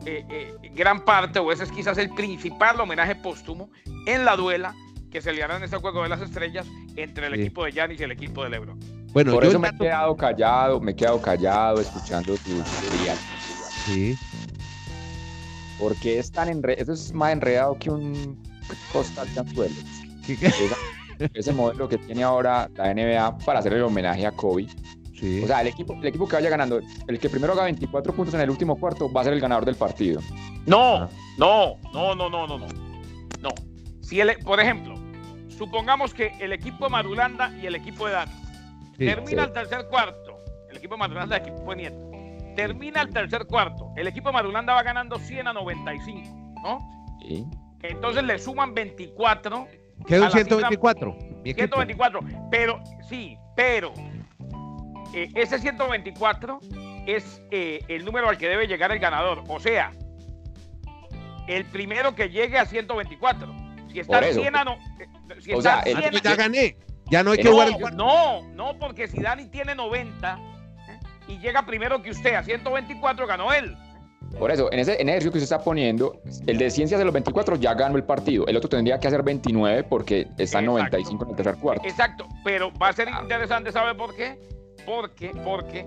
eh, 0.05 0.25
eh, 0.29 0.53
gran 0.73 1.03
parte, 1.05 1.39
o 1.39 1.51
ese 1.51 1.63
es 1.63 1.71
quizás 1.71 1.97
el 1.97 2.09
principal 2.11 2.79
homenaje 2.79 3.15
póstumo 3.15 3.69
en 4.05 4.23
la 4.25 4.35
duela 4.35 4.73
que 5.11 5.21
se 5.21 5.31
le 5.33 5.43
hará 5.43 5.57
en 5.57 5.63
este 5.63 5.77
juego 5.77 6.03
de 6.03 6.09
las 6.09 6.21
estrellas 6.21 6.65
entre 6.95 7.27
el 7.27 7.35
Sí. 7.35 7.41
equipo 7.41 7.63
de 7.65 7.71
Giannis 7.71 7.99
y 7.99 8.03
el 8.03 8.11
equipo 8.11 8.43
de 8.43 8.49
LeBron. 8.49 8.79
Bueno, 9.13 9.31
Por 9.33 9.43
yo 9.43 9.49
eso 9.49 9.59
me 9.59 9.69
he 9.69 9.77
quedado 9.77 10.15
callado, 10.15 10.79
me 10.81 10.91
he 10.91 10.95
quedado 10.95 11.21
callado 11.21 11.79
escuchando 11.81 12.35
tu 12.35 12.51
tutorial. 12.61 13.17
Sí. 13.85 14.17
Porque 15.79 16.19
es 16.19 16.31
tan 16.31 16.49
enre- 16.49 16.75
eso 16.77 16.91
es 16.93 17.13
más 17.13 17.31
enredado 17.33 17.77
que 17.79 17.89
un 17.89 18.37
costal 18.91 19.31
de 19.33 19.39
anzuelo. 19.39 19.75
Ese 21.33 21.51
modelo 21.53 21.87
que 21.89 21.97
tiene 21.97 22.23
ahora 22.23 22.69
la 22.75 22.93
NBA 22.93 23.39
para 23.39 23.59
hacer 23.59 23.73
el 23.73 23.83
homenaje 23.83 24.25
a 24.25 24.31
Kobe. 24.31 24.67
Sí. 25.19 25.41
O 25.43 25.47
sea, 25.47 25.61
el 25.61 25.67
equipo, 25.67 25.93
el 25.93 26.05
equipo 26.05 26.27
que 26.27 26.35
vaya 26.35 26.49
ganando, 26.49 26.79
el 27.07 27.19
que 27.19 27.27
primero 27.29 27.53
haga 27.53 27.63
24 27.63 28.13
puntos 28.13 28.35
en 28.35 28.41
el 28.41 28.49
último 28.51 28.79
cuarto 28.79 29.11
va 29.11 29.21
a 29.21 29.23
ser 29.23 29.33
el 29.33 29.39
ganador 29.39 29.65
del 29.65 29.75
partido. 29.75 30.21
No, 30.67 30.95
Ah. 30.97 31.09
no, 31.39 31.77
no, 31.91 32.13
no, 32.15 32.29
no, 32.29 32.47
no, 32.47 32.57
no. 32.59 32.67
No. 33.41 33.49
Si 34.01 34.19
el, 34.21 34.37
por 34.39 34.59
ejemplo, 34.59 34.93
supongamos 35.49 36.13
que 36.13 36.33
el 36.39 36.53
equipo 36.53 36.85
de 36.85 36.91
Marulanda 36.91 37.51
y 37.59 37.65
el 37.65 37.73
equipo 37.75 38.05
de 38.05 38.13
Dani 38.13 38.31
sí. 38.97 39.05
termina 39.05 39.43
sí. 39.43 39.47
el 39.47 39.53
tercer 39.53 39.87
cuarto, 39.89 40.37
el 40.69 40.77
equipo 40.77 40.93
de 40.93 40.99
Marulanda 40.99 41.37
y 41.37 41.41
el 41.41 41.47
equipo 41.47 41.71
de 41.71 41.75
Nieto, 41.77 42.11
termina 42.55 43.01
el 43.01 43.09
tercer 43.09 43.45
cuarto, 43.47 43.91
el 43.95 44.07
equipo 44.07 44.29
de 44.29 44.33
Marulanda 44.33 44.73
va 44.75 44.83
ganando 44.83 45.17
100 45.17 45.47
a 45.47 45.53
95, 45.53 46.29
¿no? 46.63 47.17
¿sí? 47.21 47.43
Entonces 47.81 48.23
le 48.23 48.37
suman 48.37 48.73
24, 48.75 49.67
Quedó 50.05 50.25
cifra- 50.25 50.31
124. 50.45 51.17
Mi 51.43 51.51
equipo. 51.51 51.75
124, 51.77 52.19
pero 52.51 52.81
sí, 53.09 53.37
pero 53.55 53.93
eh, 55.13 55.29
ese 55.35 55.59
124 55.59 56.59
es 57.05 57.41
eh, 57.51 57.79
el 57.87 58.03
número 58.05 58.27
al 58.29 58.37
que 58.37 58.47
debe 58.49 58.67
llegar 58.67 58.91
el 58.91 58.99
ganador, 58.99 59.43
o 59.47 59.59
sea, 59.59 59.91
el 61.47 61.65
primero 61.65 62.13
que 62.15 62.29
llegue 62.29 62.59
a 62.59 62.65
124. 62.65 63.53
Si 63.91 63.99
está 63.99 64.19
Por 64.19 64.27
eso. 64.27 64.41
100 64.41 64.55
a 64.55 64.63
no, 64.65 64.73
eh, 64.73 65.07
si 65.39 65.53
O 65.53 65.59
está 65.59 65.81
sea, 65.83 65.91
el- 65.91 65.97
100 65.97 66.11
Pues 66.11 66.21
ya 66.23 66.35
gané. 66.35 66.77
Ya 67.09 67.23
no 67.23 67.31
hay 67.31 67.37
que 67.37 67.45
No, 67.45 67.51
jugar 67.51 67.67
el 67.67 67.73
no, 67.73 67.79
cuarto. 67.79 67.97
no, 67.97 68.41
no, 68.53 68.77
porque 68.79 69.07
si 69.07 69.21
Dani 69.21 69.45
tiene 69.47 69.75
90 69.75 70.37
¿eh? 70.89 70.99
y 71.29 71.37
llega 71.39 71.65
primero 71.65 72.01
que 72.01 72.11
usted 72.11 72.35
a 72.35 72.43
124, 72.43 73.25
ganó 73.25 73.53
él. 73.53 73.77
Por 74.39 74.51
eso, 74.51 74.71
en 74.71 74.79
ese, 74.79 75.01
en 75.01 75.09
ejercicio 75.09 75.31
que 75.31 75.39
usted 75.39 75.55
está 75.55 75.63
poniendo, 75.63 76.19
el 76.45 76.57
de 76.57 76.69
ciencias 76.69 76.99
de 76.99 77.05
los 77.05 77.13
24 77.13 77.55
ya 77.55 77.73
ganó 77.73 77.97
el 77.97 78.03
partido. 78.03 78.45
El 78.47 78.55
otro 78.57 78.69
tendría 78.69 78.99
que 78.99 79.07
hacer 79.07 79.23
29 79.23 79.83
porque 79.83 80.21
está 80.37 80.59
en 80.59 80.65
Exacto. 80.65 80.71
95 80.71 81.23
en 81.23 81.29
el 81.31 81.35
tercer 81.35 81.55
cuarto. 81.57 81.87
Exacto, 81.87 82.27
pero 82.43 82.71
va 82.73 82.89
a 82.89 82.93
ser 82.93 83.09
Ah. 83.11 83.19
interesante, 83.23 83.71
¿sabe 83.71 83.95
por 83.95 84.15
qué? 84.15 84.37
Porque, 84.85 85.31
porque 85.43 85.85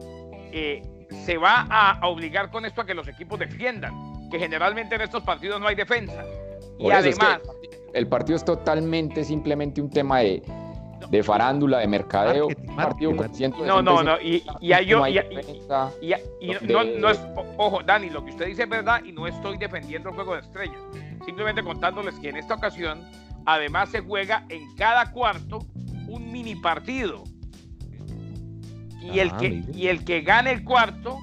eh, 0.53 0.83
se 1.25 1.37
va 1.37 1.67
a 1.71 2.07
obligar 2.09 2.51
con 2.51 2.65
esto 2.65 2.81
a 2.81 2.87
que 2.87 2.95
los 2.95 3.07
equipos 3.09 3.39
defiendan, 3.39 4.29
que 4.31 4.39
generalmente 4.39 4.95
en 4.97 5.03
estos 5.03 5.23
partidos 5.23 5.61
no 5.61 5.69
hay 5.69 5.77
defensa. 5.77 6.25
Y 6.79 6.85
es 6.87 6.89
que 6.89 6.93
además, 6.95 7.41
el 7.95 8.07
partido 8.09 8.37
es 8.37 8.45
totalmente 8.45 9.25
simplemente 9.25 9.81
un 9.81 9.91
tema 9.91 10.21
de, 10.21 10.43
de 11.09 11.23
farándula, 11.23 11.79
de 11.79 11.87
mercadeo. 11.89 12.49
Marketing, 12.49 12.69
un 12.71 12.77
partido 12.77 13.11
con 13.11 13.17
marketing, 13.19 13.37
165 13.51 13.67
no, 13.67 13.83
no, 13.83 14.03
no, 14.03 14.21
y, 14.21 14.45
y 14.61 14.85
yo, 14.87 15.03
hay 15.05 15.17
y- 15.17 15.19
y- 15.19 15.37
defensa. 15.37 15.91
Y, 16.03 16.13
y 16.41 16.55
Donde- 16.55 16.73
no, 16.73 16.85
no 17.01 17.11
es, 17.11 17.19
o- 17.37 17.55
ojo, 17.57 17.83
Dani, 17.83 18.11
lo 18.11 18.25
que 18.25 18.31
usted 18.33 18.47
dice 18.47 18.65
es 18.65 18.69
verdad 18.69 19.03
y 19.05 19.13
no 19.13 19.27
estoy 19.27 19.57
defendiendo 19.59 20.09
el 20.11 20.15
juego 20.15 20.35
de 20.35 20.41
estrellas. 20.41 20.79
Simplemente 21.25 21.63
contándoles 21.63 22.19
que 22.19 22.29
en 22.31 22.37
esta 22.37 22.55
ocasión, 22.55 23.03
además 23.47 23.89
se 23.91 24.01
juega 24.01 24.45
en 24.49 24.75
cada 24.77 25.11
cuarto 25.13 25.61
un 26.09 26.31
mini 26.33 26.57
partido. 26.57 27.25
Y, 29.03 29.19
el, 29.19 29.31
Ah, 29.31 29.37
que, 29.39 29.63
y 29.75 29.87
el 29.89 30.05
que 30.05 30.21
gane 30.21 30.53
el 30.53 30.63
cuarto 30.65 31.19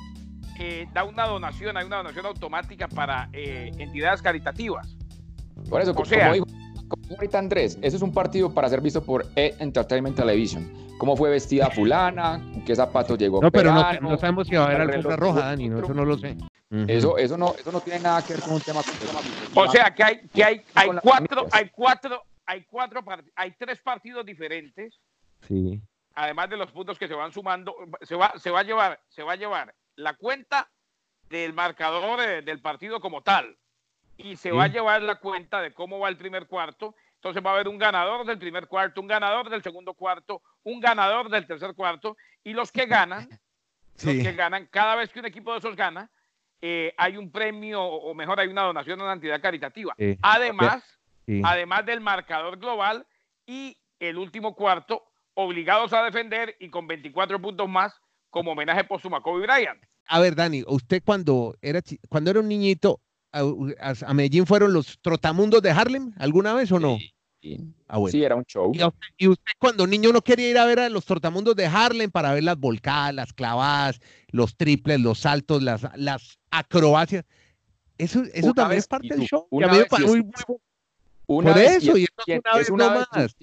eh, 0.60 0.88
da 0.93 1.03
una 1.03 1.27
donación, 1.27 1.77
hay 1.77 1.86
una 1.86 1.98
donación 1.98 2.25
automática 2.25 2.88
para 2.88 3.29
eh, 3.34 3.72
entidades 3.77 4.22
caritativas. 4.24 4.98
Por 5.69 5.81
eso, 5.81 5.91
O 5.91 5.93
como, 5.93 6.05
sea- 6.05 6.34
dijo, 6.34 6.46
como 6.48 6.67
ahorita 7.15 7.39
Andrés, 7.39 7.77
eso 7.82 7.98
es 7.98 8.01
un 8.01 8.13
partido 8.13 8.53
para 8.53 8.70
ser 8.70 8.82
visto 8.82 9.03
por 9.03 9.25
E! 9.36 9.56
Entertainment 9.60 10.15
Television. 10.15 10.88
Cómo 10.98 11.15
fue 11.15 11.29
vestida 11.29 11.70
fulana, 11.70 12.39
con 12.53 12.65
qué 12.65 12.75
zapatos 12.75 13.17
llegó 13.17 13.41
No, 13.41 13.51
pero 13.51 13.72
no, 13.74 13.82
Perano. 13.82 14.10
no 14.10 14.17
sabemos 14.17 14.48
si 14.48 14.56
va 14.56 14.63
a 14.63 14.65
haber 14.67 14.88
reloj 14.88 15.15
roja, 15.15 15.39
Dani. 15.41 15.70
No, 15.70 15.79
eso 15.79 15.94
no 15.94 16.06
lo 16.06 16.17
sé. 16.17 16.36
Eso, 16.88 17.17
eso, 17.17 17.38
no, 17.38 17.53
eso 17.58 17.72
no 17.72 17.79
tiene 17.79 18.00
nada 18.01 18.22
que 18.25 18.34
ver 18.34 18.41
con 18.41 18.53
un 18.56 18.62
tema 18.62 18.82
O 19.56 19.72
sea 19.72 19.94
que 19.96 20.03
hay, 20.03 20.27
que 20.34 20.44
hay, 20.44 20.62
hay 20.75 20.88
Con 20.88 21.00
cuatro, 21.00 21.48
hay 21.51 21.70
cuatro, 21.70 22.24
hay 22.46 22.63
cuatro, 22.65 23.03
hay 23.36 23.51
tres 23.58 23.79
partidos 23.82 24.25
diferentes 24.25 25.00
Sí. 25.48 25.79
además 26.15 26.50
de 26.50 26.58
los 26.58 26.72
puntos 26.72 26.98
que 26.98 27.08
se 27.08 27.13
van 27.13 27.32
sumando, 27.32 27.74
se 28.01 28.15
va, 28.15 28.34
se 28.38 28.50
va 28.50 28.62
a 28.62 28.63
llevar, 28.63 29.00
se 29.08 29.24
va 29.24 29.34
a 29.34 29.38
llevar 29.38 29.74
la 29.96 30.15
cuenta 30.15 30.70
del 31.29 31.53
marcador 31.53 32.20
eh, 32.22 32.41
del 32.41 32.60
partido 32.60 33.00
como 33.00 33.22
tal. 33.22 33.56
Y 34.18 34.36
se 34.36 34.52
va 34.52 34.66
a 34.66 34.68
llevar 34.68 35.02
la 35.04 35.16
cuenta 35.16 35.62
de 35.62 35.74
cómo 35.74 36.00
va 36.00 36.10
el 36.10 36.18
primer 36.18 36.48
cuarto. 36.48 36.96
Entonces 37.16 37.44
va 37.44 37.52
a 37.52 37.54
haber 37.56 37.68
un 37.68 37.78
ganador 37.78 38.26
del 38.26 38.38
primer 38.38 38.68
cuarto, 38.68 39.02
un 39.02 39.08
ganador 39.08 39.50
del 39.50 39.64
segundo 39.64 39.94
cuarto, 39.94 40.42
un 40.64 40.80
ganador 40.80 41.30
del 41.30 41.46
tercer 41.48 41.74
cuarto. 41.74 42.16
Y 42.44 42.54
los 42.54 42.72
que 42.72 42.86
ganan, 42.86 43.28
Sí. 43.96 44.14
los 44.14 44.24
que 44.28 44.34
ganan, 44.34 44.68
cada 44.68 44.96
vez 44.96 45.12
que 45.12 45.20
un 45.20 45.26
equipo 45.26 45.52
de 45.52 45.60
esos 45.60 45.76
gana, 45.76 46.10
eh, 46.62 46.94
hay 46.98 47.18
un 47.18 47.32
premio, 47.32 47.82
o 47.84 48.14
mejor, 48.14 48.40
hay 48.40 48.48
una 48.48 48.62
donación 48.64 49.00
a 49.02 49.06
una 49.06 49.14
entidad 49.14 49.42
caritativa. 49.42 49.94
Sí. 49.98 50.18
Además, 50.22 50.84
además 51.44 51.86
del 51.86 52.00
marcador 52.02 52.58
global 52.58 53.06
y 53.46 53.78
el 54.00 54.18
último 54.18 54.56
cuarto, 54.56 55.04
obligados 55.34 55.94
a 55.94 56.04
defender 56.04 56.56
y 56.60 56.70
con 56.70 56.88
24 56.88 57.40
puntos 57.42 57.68
más 57.68 58.00
como 58.30 58.52
homenaje 58.52 58.84
póstumo 58.84 59.16
a 59.16 59.22
Kobe 59.24 59.46
Bryant. 59.46 59.84
A 60.08 60.20
ver, 60.20 60.36
Dani, 60.36 60.64
usted 60.68 61.02
cuando 61.04 61.56
era, 61.62 61.82
cuando 62.10 62.32
era 62.32 62.40
un 62.40 62.48
niñito, 62.48 63.02
a, 63.39 63.89
a- 63.91 63.96
a 64.06 64.13
Medellín 64.13 64.46
fueron 64.46 64.74
los 64.74 64.98
trotamundos 65.01 65.62
de 65.62 65.72
Harlem 65.72 66.13
alguna 66.17 66.53
vez 66.53 66.72
o 66.72 66.79
no? 66.79 66.98
Sí, 66.98 67.13
Ah, 67.88 68.00
sí, 68.10 68.24
era 68.24 68.36
un 68.36 68.44
show. 68.44 68.74
¿Y 69.17 69.27
usted, 69.27 69.51
cuando 69.60 69.88
niño 69.88 70.12
no 70.12 70.22
quería 70.22 70.50
ir 70.50 70.58
a 70.58 70.65
ver 70.65 70.79
a 70.79 70.89
los 70.89 71.06
tortamundos 71.06 71.56
de 71.56 71.65
Harlem 71.67 72.12
para 72.12 72.34
ver 72.34 72.44
las 72.44 72.58
volcadas, 72.58 73.13
las 73.13 73.32
clavadas, 73.32 74.01
los 74.32 74.58
triples, 74.58 75.00
los 75.00 75.20
saltos, 75.20 75.63
las, 75.63 75.88
las 75.96 76.38
acrobacias? 76.51 77.24
Eso, 77.98 78.24
eso 78.34 78.53
también 78.53 78.79
es 78.79 78.88
parte 78.88 79.08
del 79.08 79.22
show. 79.22 79.48
Una 79.50 79.67
vez, 79.67 79.88
muy, 80.06 80.25
una 81.27 81.53
Por 81.53 81.62
eso, 81.62 81.98
y 81.98 82.03
esto 82.03 82.24
es 82.60 82.70
una 82.70 82.89
vez, 82.89 83.08
más. 83.13 83.36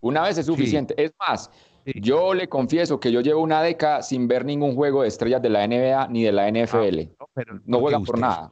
Una 0.00 0.22
vez 0.22 0.38
es 0.38 0.46
suficiente. 0.46 0.94
Es 1.02 1.12
más, 1.18 1.50
yo 1.84 2.34
le 2.34 2.48
confieso 2.48 3.00
que 3.00 3.10
yo 3.10 3.20
llevo 3.20 3.40
una 3.42 3.62
década 3.62 4.02
sin 4.02 4.28
ver 4.28 4.44
ningún 4.44 4.74
juego 4.76 5.02
de 5.02 5.08
estrellas 5.08 5.42
de 5.42 5.50
la 5.50 5.64
NBA 5.66 6.08
ni 6.08 6.22
de 6.22 6.32
la 6.32 6.48
NFL. 6.48 7.10
Ah, 7.18 7.24
no, 7.48 7.60
no 7.64 7.78
juegan 7.80 8.04
por 8.04 8.18
nada 8.18 8.48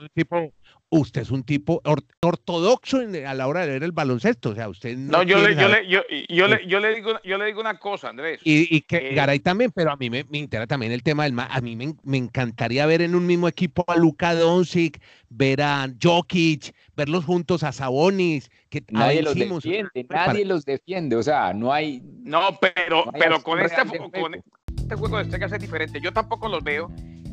usted 0.91 1.23
es 1.23 1.31
un 1.31 1.45
tipo 1.45 1.81
ortodoxo 2.21 2.99
a 2.99 3.35
la 3.35 3.47
hora 3.47 3.65
de 3.65 3.73
ver 3.73 3.85
el 3.85 3.93
baloncesto. 3.93 4.51
O 4.51 4.55
sea, 4.55 4.69
usted 4.69 4.97
no. 4.97 5.23
yo, 5.23 5.39
le, 5.39 5.55
yo, 5.55 5.69
le, 5.69 5.89
yo, 5.89 6.03
yo, 6.29 6.49
le, 6.49 6.67
yo, 6.67 6.81
le 6.81 6.95
digo, 6.95 7.13
yo 7.25 7.39
le 7.39 7.47
digo 7.47 7.61
una 7.61 7.79
cosa, 7.79 8.11
Andrés. 8.11 8.41
Y, 8.45 8.81
que 8.83 9.11
eh, 9.11 9.15
Garay 9.15 9.39
también, 9.41 9.71
pero 9.71 9.93
a 9.93 9.97
mí 9.97 10.11
me, 10.11 10.25
me, 10.25 10.39
interesa 10.39 10.67
también 10.67 10.93
el 10.93 11.03
tema 11.03 11.25
del. 11.25 11.39
A 11.39 11.61
mí 11.61 11.77
me, 11.77 11.95
me, 12.03 12.19
encantaría 12.19 12.85
ver 12.87 13.03
en 13.03 13.15
un 13.15 13.27
mismo 13.27 13.49
equipo 13.49 13.85
a 13.87 13.97
Luka 13.97 14.35
Doncic, 14.35 15.01
ver 15.29 15.63
a 15.63 15.89
Jokic, 16.03 16.75
verlos 16.97 17.25
juntos 17.25 17.63
a 17.63 17.73
Sabonis. 17.73 18.51
Que 18.69 18.85
nadie 18.91 19.23
los 19.23 19.35
defiende, 19.35 20.07
nadie 20.09 20.45
los 20.45 20.65
defiende. 20.65 21.17
O 21.17 21.23
sea, 21.23 21.53
no 21.53 21.73
hay. 21.73 22.03
No, 22.23 22.59
pero, 22.61 23.05
pero 23.19 23.43
con, 23.43 23.61
este, 23.61 23.83
con 23.99 24.35
este 24.77 24.95
juego 24.97 25.17
de 25.19 25.23
estrellas 25.23 25.53
es 25.53 25.61
diferente. 25.61 26.01
Yo 26.01 26.13
tampoco 26.13 26.49
los 26.49 26.65
veo, 26.65 26.91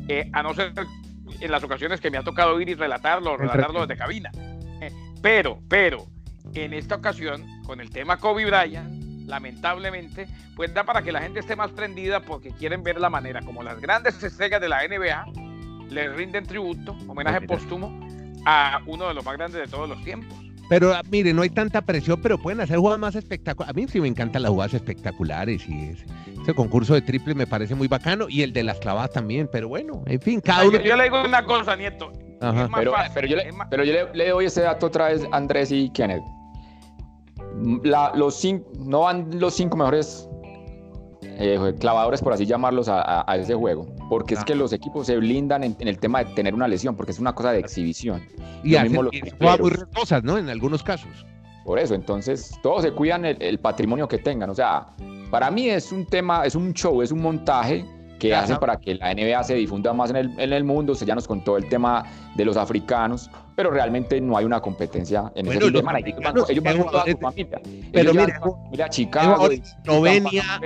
eh, 0.08 0.30
a 0.32 0.42
no 0.42 0.54
ser 0.54 0.72
en 1.40 1.50
las 1.50 1.62
ocasiones 1.62 2.00
que 2.00 2.10
me 2.10 2.18
ha 2.18 2.22
tocado 2.22 2.60
ir 2.60 2.68
y 2.68 2.74
relatarlo, 2.74 3.36
relatarlo 3.36 3.86
desde 3.86 3.96
cabina. 3.96 4.30
Pero, 5.20 5.60
pero, 5.68 6.06
en 6.54 6.72
esta 6.72 6.94
ocasión, 6.94 7.44
con 7.64 7.80
el 7.80 7.90
tema 7.90 8.18
Kobe 8.18 8.44
Bryant, 8.44 9.26
lamentablemente, 9.26 10.26
pues 10.56 10.72
da 10.72 10.84
para 10.84 11.02
que 11.02 11.12
la 11.12 11.20
gente 11.20 11.40
esté 11.40 11.56
más 11.56 11.70
prendida 11.72 12.20
porque 12.20 12.50
quieren 12.50 12.82
ver 12.82 13.00
la 13.00 13.10
manera 13.10 13.42
como 13.42 13.62
las 13.62 13.80
grandes 13.80 14.22
estrellas 14.22 14.60
de 14.60 14.68
la 14.68 14.86
NBA 14.86 15.26
le 15.90 16.08
rinden 16.12 16.46
tributo, 16.46 16.96
homenaje 17.06 17.40
póstumo, 17.42 18.06
a 18.44 18.80
uno 18.86 19.08
de 19.08 19.14
los 19.14 19.24
más 19.24 19.36
grandes 19.36 19.60
de 19.60 19.68
todos 19.68 19.88
los 19.88 20.02
tiempos. 20.04 20.38
Pero 20.68 20.92
ah, 20.92 21.02
mire, 21.10 21.32
no 21.32 21.42
hay 21.42 21.50
tanta 21.50 21.82
presión, 21.82 22.20
pero 22.22 22.38
pueden 22.38 22.60
hacer 22.60 22.78
jugadas 22.78 23.00
más 23.00 23.14
espectaculares. 23.14 23.74
A 23.74 23.78
mí 23.78 23.86
sí 23.88 24.00
me 24.00 24.08
encantan 24.08 24.42
las 24.42 24.50
jugadas 24.50 24.74
espectaculares 24.74 25.66
y 25.68 25.90
ese, 25.90 26.54
concurso 26.54 26.94
de 26.94 27.02
triple 27.02 27.34
me 27.34 27.46
parece 27.46 27.74
muy 27.74 27.88
bacano 27.88 28.26
y 28.28 28.42
el 28.42 28.52
de 28.52 28.62
las 28.62 28.78
clavadas 28.78 29.12
también, 29.12 29.48
pero 29.50 29.68
bueno, 29.68 30.02
en 30.06 30.20
fin, 30.20 30.40
cada 30.40 30.66
uno. 30.66 30.78
Yo, 30.80 30.96
le 30.96 31.04
digo 31.04 31.22
una 31.22 31.44
cosa, 31.44 31.76
Nieto. 31.76 32.12
Pero, 32.40 33.24
yo, 33.24 33.36
le, 33.36 34.06
le, 34.14 34.28
doy 34.28 34.46
ese 34.46 34.62
dato 34.62 34.86
otra 34.86 35.08
vez, 35.08 35.26
Andrés 35.32 35.72
y 35.72 35.90
Kenneth. 35.90 36.22
los 38.14 38.34
cinco, 38.34 38.70
no 38.78 39.00
van 39.00 39.40
los 39.40 39.54
cinco 39.54 39.76
mejores 39.76 40.28
eh, 41.22 41.74
clavadores, 41.78 42.20
por 42.20 42.32
así 42.32 42.46
llamarlos, 42.46 42.88
a, 42.88 43.24
ese 43.36 43.54
juego. 43.54 43.86
Porque 44.08 44.34
es 44.34 44.44
que 44.44 44.54
los 44.54 44.72
equipos 44.72 45.06
se 45.06 45.16
blindan 45.16 45.64
en, 45.64 45.76
el 45.78 45.98
tema 45.98 46.24
de 46.24 46.34
tener 46.34 46.54
una 46.54 46.66
lesión, 46.66 46.96
porque 46.96 47.12
es 47.12 47.18
una 47.18 47.34
cosa 47.34 47.52
de 47.52 47.58
exhibición. 47.58 48.22
Y, 48.64 48.74
hacen, 48.74 48.92
mismo 48.92 49.10
muy 49.12 49.70
cosas, 49.94 50.24
¿no? 50.24 50.38
En 50.38 50.48
algunos 50.48 50.82
casos. 50.82 51.26
Por 51.64 51.78
eso, 51.78 51.94
entonces, 51.94 52.58
todos 52.62 52.82
se 52.82 52.92
cuidan 52.92 53.26
el, 53.26 53.58
patrimonio 53.58 54.08
que 54.08 54.16
tengan. 54.16 54.48
O 54.48 54.54
sea, 54.54 54.86
para 55.30 55.50
mí 55.50 55.68
es 55.68 55.92
un 55.92 56.06
tema, 56.06 56.46
es 56.46 56.54
un 56.54 56.72
show, 56.72 57.02
es 57.02 57.12
un 57.12 57.20
montaje 57.20 57.84
que 58.18 58.34
hacen 58.34 58.56
para 58.56 58.76
que 58.76 58.94
la 58.94 59.14
NBA 59.14 59.44
se 59.44 59.54
difunda 59.54 59.92
más 59.92 60.10
en 60.10 60.16
el, 60.16 60.40
en 60.40 60.52
el 60.52 60.64
mundo. 60.64 60.94
Se 60.94 61.04
ya 61.04 61.14
nos 61.14 61.28
contó 61.28 61.58
el 61.58 61.68
tema 61.68 62.04
de 62.36 62.44
los 62.46 62.56
africanos, 62.56 63.30
pero 63.54 63.70
realmente 63.70 64.20
no 64.20 64.36
hay 64.36 64.44
una 64.44 64.60
competencia 64.60 65.30
en 65.34 65.46
ese 65.46 65.58
tema. 65.58 65.98
Ellos 65.98 66.62
van 66.64 66.78
a 66.78 67.04
su 67.04 67.18
familia. 67.18 67.60
Pero 67.92 68.12
mira, 68.70 68.88
Chicago, 68.88 69.50
Eslovenia, 69.50 70.60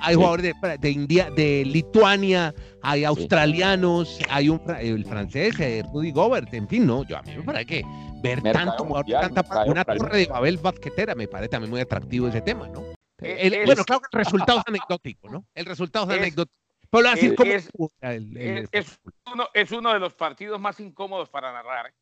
hay 0.00 0.14
jugadores 0.14 0.54
de, 0.80 0.90
India, 0.90 1.30
de 1.30 1.64
Lituania, 1.64 2.54
hay 2.82 3.04
australianos, 3.04 4.18
hay 4.28 4.48
un 4.48 4.60
el 4.80 5.04
francés, 5.04 5.58
eh, 5.60 5.82
Rudy 5.92 6.12
Gobert, 6.12 6.52
en 6.54 6.68
fin, 6.68 6.86
no, 6.86 7.06
yo 7.06 7.18
a 7.18 7.22
mí 7.22 7.36
me 7.36 7.42
parece 7.42 7.66
que 7.66 7.82
ver 8.22 8.42
tanto 8.42 8.86
tanta, 9.20 9.64
una 9.64 9.84
torre 9.84 10.18
de 10.18 10.26
Babel 10.26 10.58
basquetera 10.58 11.14
me 11.14 11.28
parece 11.28 11.50
también 11.50 11.70
muy 11.70 11.80
atractivo 11.80 12.28
ese 12.28 12.40
tema, 12.40 12.68
¿no? 12.68 12.84
Eh, 13.20 13.64
bueno, 13.66 13.84
claro 13.84 14.00
que 14.00 14.16
el 14.16 14.24
resultado 14.24 14.58
es 14.60 14.64
anecdótico, 14.68 15.28
¿no? 15.28 15.44
El 15.54 15.66
resultado 15.66 16.10
es, 16.12 16.18
anecdótico. 16.18 16.56
Pero 16.90 17.08
así 17.08 17.34
como 17.34 17.52
es, 17.52 17.68
es, 18.00 19.00
uno, 19.32 19.48
es 19.52 19.72
uno 19.72 19.92
de 19.92 19.98
los 19.98 20.14
partidos 20.14 20.60
más 20.60 20.80
incómodos 20.80 21.28
para 21.28 21.52
narrar. 21.52 21.88
Eh, 21.88 21.92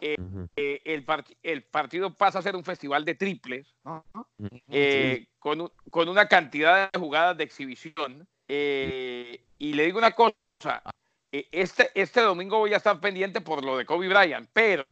eh, 0.00 0.80
el, 0.84 1.04
el, 1.42 1.62
partido 1.64 2.14
pasa 2.14 2.38
a 2.38 2.42
ser 2.42 2.56
un 2.56 2.64
festival 2.64 3.04
de 3.04 3.14
triples, 3.14 3.74
eh, 4.68 5.26
con, 5.38 5.70
con, 5.90 6.08
una 6.08 6.26
cantidad 6.26 6.90
de 6.90 6.98
jugadas 6.98 7.36
de 7.36 7.44
exhibición. 7.44 8.26
y 8.48 9.72
le 9.72 9.84
digo 9.84 9.98
una 9.98 10.12
cosa, 10.12 10.34
este, 11.30 11.90
este 11.94 12.20
domingo 12.20 12.58
voy 12.58 12.74
a 12.74 12.78
estar 12.78 13.00
pendiente 13.00 13.40
por 13.40 13.64
lo 13.64 13.76
de 13.76 13.86
Kobe 13.86 14.08
Bryant, 14.08 14.48
pero 14.52 14.86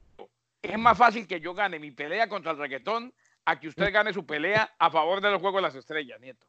es 0.63 0.79
más 0.79 0.97
fácil 0.99 1.27
que 1.27 1.41
yo 1.41 1.55
gane 1.55 1.79
mi 1.79 1.91
pelea 1.91 2.29
contra 2.29 2.53
el 2.53 2.59
reggaetón 2.59 3.13
a 3.49 3.59
que 3.59 3.67
usted 3.67 3.91
gane 3.91 4.13
su 4.13 4.27
pelea 4.27 4.75
a 4.79 4.91
favor 4.91 5.23
de 5.23 5.31
los 5.31 5.41
Juegos 5.41 5.61
de 5.61 5.63
las 5.63 5.75
Estrellas, 5.75 6.21
Nieto. 6.21 6.47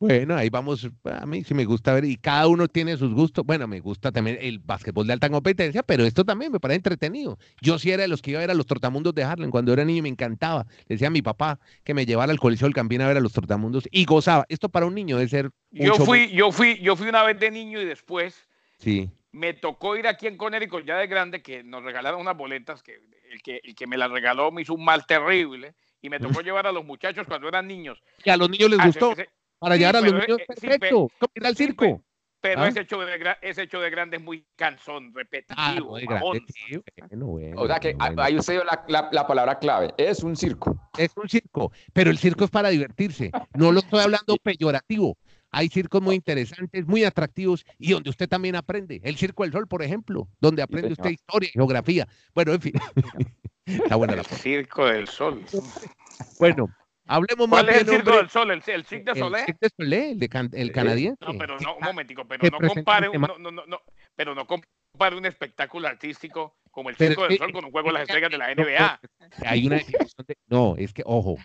Bueno, 0.00 0.34
ahí 0.34 0.50
vamos, 0.50 0.88
a 1.04 1.24
mí 1.24 1.44
sí 1.44 1.54
me 1.54 1.64
gusta 1.64 1.94
ver, 1.94 2.04
y 2.04 2.16
cada 2.16 2.48
uno 2.48 2.66
tiene 2.66 2.96
sus 2.96 3.14
gustos. 3.14 3.46
Bueno, 3.46 3.68
me 3.68 3.78
gusta 3.78 4.10
también 4.10 4.38
el 4.40 4.58
básquetbol 4.58 5.06
de 5.06 5.12
alta 5.12 5.30
competencia, 5.30 5.84
pero 5.84 6.04
esto 6.04 6.24
también 6.24 6.50
me 6.50 6.58
parece 6.58 6.78
entretenido. 6.78 7.38
Yo 7.60 7.78
sí 7.78 7.92
era 7.92 8.02
de 8.02 8.08
los 8.08 8.20
que 8.20 8.32
iba 8.32 8.40
a 8.40 8.42
ver 8.42 8.50
a 8.50 8.54
los 8.54 8.66
Tortamundos 8.66 9.14
de 9.14 9.22
Harlem, 9.22 9.50
cuando 9.50 9.72
era 9.72 9.84
niño 9.84 10.02
me 10.02 10.08
encantaba. 10.08 10.66
Le 10.88 10.96
decía 10.96 11.06
a 11.06 11.10
mi 11.12 11.22
papá 11.22 11.60
que 11.84 11.94
me 11.94 12.06
llevara 12.06 12.32
al 12.32 12.40
Coliseo 12.40 12.66
del 12.66 12.74
Campín 12.74 13.02
a 13.02 13.06
ver 13.06 13.18
a 13.18 13.20
los 13.20 13.32
Tortamundos 13.32 13.88
y 13.92 14.04
gozaba. 14.04 14.44
Esto 14.48 14.68
para 14.68 14.86
un 14.86 14.96
niño 14.96 15.18
debe 15.18 15.28
ser... 15.28 15.50
Yo 15.70 15.94
fui, 15.94 16.28
yo 16.32 16.50
fui, 16.50 16.76
yo 16.80 16.96
fui 16.96 17.08
una 17.08 17.22
vez 17.22 17.38
de 17.38 17.52
niño 17.52 17.80
y 17.80 17.84
después... 17.84 18.48
Sí. 18.78 19.08
Me 19.30 19.54
tocó 19.54 19.96
ir 19.96 20.08
aquí 20.08 20.26
en 20.26 20.36
Connecticut 20.36 20.84
ya 20.84 20.96
de 20.98 21.06
grande, 21.06 21.40
que 21.40 21.62
nos 21.62 21.84
regalaron 21.84 22.20
unas 22.20 22.36
boletas, 22.36 22.82
que 22.82 23.00
el 23.30 23.40
que, 23.42 23.60
el 23.62 23.76
que 23.76 23.86
me 23.86 23.96
las 23.96 24.10
regaló 24.10 24.50
me 24.50 24.62
hizo 24.62 24.74
un 24.74 24.84
mal 24.84 25.06
terrible 25.06 25.76
y 26.02 26.10
me 26.10 26.18
tocó 26.18 26.42
llevar 26.42 26.66
a 26.66 26.72
los 26.72 26.84
muchachos 26.84 27.26
cuando 27.26 27.48
eran 27.48 27.66
niños. 27.66 28.02
Y 28.24 28.30
a 28.30 28.36
los 28.36 28.50
niños 28.50 28.70
les 28.70 28.84
gustó. 28.84 29.14
para 29.58 29.76
llevar 29.76 29.96
a 29.96 30.00
los 30.00 30.12
niños, 30.12 30.38
eh, 30.40 30.44
perfecto. 30.46 31.10
Sí, 31.18 31.26
ir 31.36 31.46
al 31.46 31.56
circo. 31.56 32.02
pero 32.40 32.62
¿Ah? 32.62 32.68
ese, 32.68 32.80
hecho 32.80 32.98
de, 32.98 33.36
ese 33.40 33.62
hecho 33.62 33.80
de 33.80 33.88
grande 33.88 34.16
es 34.16 34.22
muy 34.22 34.44
cansón, 34.56 35.14
repetitivo. 35.14 35.56
Ah, 35.56 35.76
bueno, 35.80 36.20
bueno, 36.20 37.60
o 37.62 37.66
sea 37.68 37.78
que 37.78 37.96
ahí 37.98 38.36
usted 38.36 38.54
dio 38.54 38.64
la, 38.64 38.84
la, 38.88 39.08
la, 39.12 39.26
palabra 39.26 39.58
clave. 39.60 39.94
Es 39.96 40.24
un 40.24 40.36
circo. 40.36 40.76
Es 40.98 41.12
un 41.16 41.28
circo, 41.28 41.72
pero 41.92 42.10
el 42.10 42.18
circo 42.18 42.44
es 42.44 42.50
para 42.50 42.68
divertirse. 42.68 43.30
No 43.54 43.70
lo 43.70 43.78
estoy 43.78 44.00
hablando 44.00 44.36
peyorativo. 44.42 45.16
Hay 45.52 45.68
circos 45.68 46.00
muy 46.00 46.16
interesantes, 46.16 46.86
muy 46.86 47.04
atractivos 47.04 47.64
y 47.78 47.92
donde 47.92 48.08
usted 48.08 48.26
también 48.26 48.56
aprende. 48.56 49.00
El 49.04 49.16
Circo 49.16 49.42
del 49.42 49.52
Sol, 49.52 49.68
por 49.68 49.82
ejemplo, 49.82 50.26
donde 50.40 50.62
aprende 50.62 50.92
usted 50.92 51.10
historia, 51.10 51.50
geografía. 51.52 52.08
Bueno, 52.34 52.54
en 52.54 52.60
fin. 52.62 52.72
Está 53.66 53.96
buena 53.96 54.16
la 54.16 54.24
Circo 54.24 54.86
del 54.86 55.08
Sol. 55.08 55.42
Bueno, 56.38 56.68
hablemos 57.06 57.48
más 57.48 57.64
¿Cuál 57.64 57.74
es 57.74 57.80
el 57.82 57.88
Circo 57.88 58.16
del 58.16 58.28
Sol? 58.28 58.50
¿El, 58.50 58.62
el 58.66 58.84
Cirque 58.84 59.12
de 59.12 59.18
Solé? 59.18 59.38
El 59.40 59.46
Cirque 59.46 59.58
de 59.60 59.70
Solé, 59.76 60.10
el, 60.10 60.18
de 60.18 60.48
el 60.52 60.72
canadiense. 60.72 61.24
No, 61.24 61.38
pero 61.38 61.58
no, 61.58 61.76
un 61.76 61.82
momentico, 61.82 62.24
pero 62.26 62.48
no 62.48 62.68
compare, 62.68 63.08
un, 63.08 63.20
no, 63.20 63.38
no, 63.38 63.66
no, 63.66 63.80
pero 64.14 64.34
no 64.34 64.46
compare 64.46 65.16
un 65.16 65.26
espectáculo 65.26 65.88
artístico 65.88 66.58
como 66.70 66.90
el 66.90 66.96
Circo 66.96 67.26
del 67.26 67.38
Sol 67.38 67.52
con 67.52 67.64
un 67.64 67.72
juego 67.72 67.88
de 67.88 67.94
las 67.94 68.02
estrellas 68.02 68.30
de 68.30 68.38
la 68.38 68.54
NBA. 68.54 69.00
Hay 69.46 69.66
una 69.66 69.76
de, 69.76 70.36
no, 70.48 70.76
es 70.76 70.92
que, 70.92 71.02
ojo, 71.04 71.38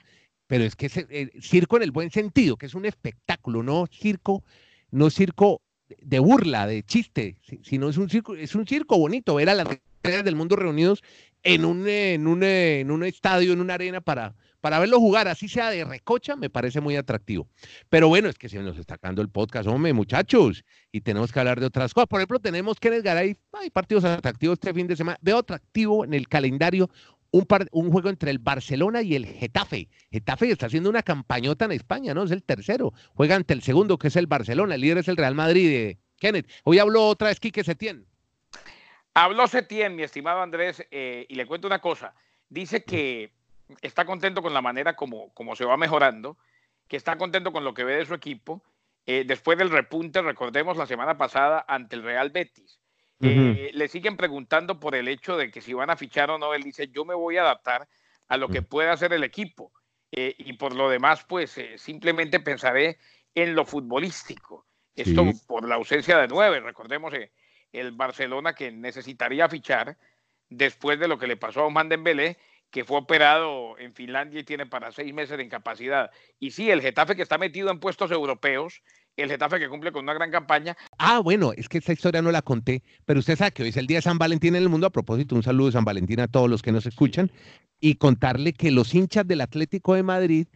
pero 0.47 0.63
es 0.63 0.75
que 0.75 0.87
es 0.87 0.97
el 0.97 1.31
circo 1.41 1.77
en 1.77 1.83
el 1.83 1.91
buen 1.91 2.11
sentido, 2.11 2.57
que 2.57 2.65
es 2.65 2.75
un 2.75 2.85
espectáculo, 2.85 3.63
no 3.63 3.85
circo, 3.87 4.43
no 4.91 5.09
circo 5.09 5.61
de 5.87 6.19
burla, 6.19 6.67
de 6.67 6.83
chiste, 6.83 7.37
sino 7.63 7.89
es 7.89 7.97
un 7.97 8.09
circo, 8.09 8.35
es 8.35 8.55
un 8.55 8.67
circo 8.67 8.97
bonito, 8.97 9.35
ver 9.35 9.49
a 9.49 9.55
las 9.55 9.67
estrellas 9.69 10.23
del 10.23 10.35
mundo 10.35 10.55
reunidos 10.55 11.03
en 11.47 11.63
un, 11.63 11.87
en 11.87 12.27
un, 12.27 12.43
en 12.43 12.91
un 12.91 13.03
estadio, 13.03 13.53
en 13.53 13.61
una 13.61 13.75
arena 13.75 14.01
para, 14.01 14.35
para 14.59 14.79
verlo 14.79 14.99
jugar, 14.99 15.29
así 15.29 15.47
sea 15.47 15.69
de 15.69 15.85
recocha, 15.85 16.35
me 16.35 16.49
parece 16.49 16.81
muy 16.81 16.97
atractivo. 16.97 17.47
Pero 17.87 18.09
bueno, 18.09 18.27
es 18.27 18.37
que 18.37 18.49
se 18.49 18.59
nos 18.59 18.77
está 18.77 18.95
sacando 18.95 19.21
el 19.21 19.29
podcast, 19.29 19.67
hombre, 19.67 19.93
muchachos, 19.93 20.65
y 20.91 21.01
tenemos 21.01 21.31
que 21.31 21.39
hablar 21.39 21.61
de 21.61 21.65
otras 21.65 21.93
cosas. 21.93 22.07
Por 22.07 22.19
ejemplo, 22.19 22.39
tenemos 22.39 22.79
que 22.79 23.01
Garay, 23.01 23.37
hay 23.53 23.69
partidos 23.69 24.03
atractivos 24.03 24.55
este 24.55 24.73
fin 24.73 24.87
de 24.87 24.97
semana. 24.97 25.17
Veo 25.21 25.37
atractivo 25.37 26.03
en 26.03 26.13
el 26.13 26.27
calendario 26.27 26.89
un, 27.31 27.47
un 27.71 27.91
juego 27.91 28.09
entre 28.09 28.31
el 28.31 28.39
Barcelona 28.39 29.01
y 29.01 29.15
el 29.15 29.25
Getafe. 29.25 29.87
Getafe 30.11 30.51
está 30.51 30.65
haciendo 30.65 30.89
una 30.89 31.03
campañota 31.03 31.63
en 31.63 31.71
España, 31.71 32.13
¿no? 32.13 32.23
Es 32.23 32.31
el 32.31 32.43
tercero. 32.43 32.93
Juega 33.13 33.35
ante 33.35 33.53
el 33.53 33.61
segundo, 33.61 33.97
que 33.97 34.09
es 34.09 34.17
el 34.17 34.27
Barcelona. 34.27 34.75
El 34.75 34.81
líder 34.81 34.97
es 34.97 35.07
el 35.07 35.15
Real 35.15 35.35
Madrid. 35.35 35.69
De 35.69 35.97
Kenneth, 36.19 36.49
hoy 36.65 36.79
habló 36.79 37.07
otra 37.07 37.29
vez 37.29 37.39
Quique 37.39 37.63
Setién. 37.63 38.05
Habló 39.19 39.47
Setién, 39.47 39.95
mi 39.95 40.03
estimado 40.03 40.43
Andrés, 40.43 40.85
eh, 40.91 41.25
y 41.27 41.33
le 41.33 41.47
cuento 41.47 41.65
una 41.65 41.79
cosa. 41.79 42.13
Dice 42.49 42.83
que 42.83 43.31
está 43.81 44.05
contento 44.05 44.43
con 44.43 44.53
la 44.53 44.61
manera 44.61 44.95
como, 44.95 45.33
como 45.33 45.55
se 45.55 45.65
va 45.65 45.75
mejorando, 45.75 46.37
que 46.87 46.97
está 46.97 47.17
contento 47.17 47.51
con 47.51 47.63
lo 47.63 47.73
que 47.73 47.83
ve 47.83 47.95
de 47.95 48.05
su 48.05 48.13
equipo. 48.13 48.61
Eh, 49.07 49.23
después 49.25 49.57
del 49.57 49.71
repunte, 49.71 50.21
recordemos 50.21 50.77
la 50.77 50.85
semana 50.85 51.17
pasada 51.17 51.65
ante 51.67 51.95
el 51.95 52.03
Real 52.03 52.29
Betis 52.29 52.79
eh, 53.19 53.71
le 53.73 53.87
siguen 53.87 54.17
preguntando 54.17 54.79
por 54.79 54.93
el 54.93 55.07
hecho 55.07 55.35
de 55.35 55.49
que 55.49 55.61
si 55.61 55.73
van 55.73 55.89
a 55.89 55.97
fichar 55.97 56.29
o 56.29 56.37
no. 56.37 56.53
Él 56.53 56.61
dice, 56.61 56.89
yo 56.89 57.03
me 57.03 57.15
voy 57.15 57.37
a 57.37 57.41
adaptar 57.41 57.87
a 58.27 58.37
lo 58.37 58.49
que 58.49 58.61
pueda 58.61 58.91
hacer 58.91 59.13
el 59.13 59.23
equipo. 59.23 59.71
eh, 60.11 60.35
y 60.37 60.53
por 60.53 60.75
lo 60.75 60.91
demás, 60.91 61.25
pues 61.27 61.59
simplemente 61.77 62.39
pensaré 62.39 62.99
en 63.33 63.55
lo 63.55 63.65
futbolístico. 63.65 64.67
Esto 64.93 65.25
por 65.47 65.67
la 65.67 65.73
ausencia 65.73 66.19
de 66.19 66.27
nueve. 66.27 66.59
Recordemos 66.59 67.13
el 67.73 67.91
Barcelona 67.91 68.53
que 68.53 68.71
necesitaría 68.71 69.49
fichar 69.49 69.97
después 70.49 70.99
de 70.99 71.07
lo 71.07 71.17
que 71.17 71.27
le 71.27 71.37
pasó 71.37 71.61
a 71.61 71.65
Oman 71.65 71.89
Dembélé, 71.89 72.37
que 72.69 72.83
fue 72.83 72.97
operado 72.97 73.77
en 73.77 73.93
Finlandia 73.93 74.41
y 74.41 74.43
tiene 74.43 74.65
para 74.65 74.91
seis 74.91 75.13
meses 75.13 75.37
de 75.37 75.43
incapacidad. 75.43 76.11
Y 76.39 76.51
sí, 76.51 76.69
el 76.69 76.81
Getafe 76.81 77.15
que 77.15 77.21
está 77.21 77.37
metido 77.37 77.71
en 77.71 77.79
puestos 77.79 78.11
europeos, 78.11 78.81
el 79.15 79.29
Getafe 79.29 79.59
que 79.59 79.69
cumple 79.69 79.91
con 79.91 80.03
una 80.03 80.13
gran 80.13 80.31
campaña. 80.31 80.77
Ah, 80.97 81.19
bueno, 81.19 81.53
es 81.55 81.69
que 81.69 81.77
esta 81.79 81.93
historia 81.93 82.21
no 82.21 82.31
la 82.31 82.41
conté, 82.41 82.83
pero 83.05 83.19
usted 83.19 83.37
sabe 83.37 83.51
que 83.51 83.63
hoy 83.63 83.69
es 83.69 83.77
el 83.77 83.87
día 83.87 83.97
de 83.97 84.03
San 84.03 84.17
Valentín 84.17 84.55
en 84.55 84.63
el 84.63 84.69
mundo. 84.69 84.87
A 84.87 84.91
propósito, 84.91 85.35
un 85.35 85.43
saludo 85.43 85.67
de 85.67 85.73
San 85.73 85.85
Valentín 85.85 86.19
a 86.19 86.27
todos 86.27 86.49
los 86.49 86.61
que 86.61 86.71
nos 86.71 86.85
escuchan 86.85 87.31
y 87.79 87.95
contarle 87.95 88.53
que 88.53 88.71
los 88.71 88.93
hinchas 88.93 89.27
del 89.27 89.41
Atlético 89.41 89.95
de 89.95 90.03
Madrid 90.03 90.47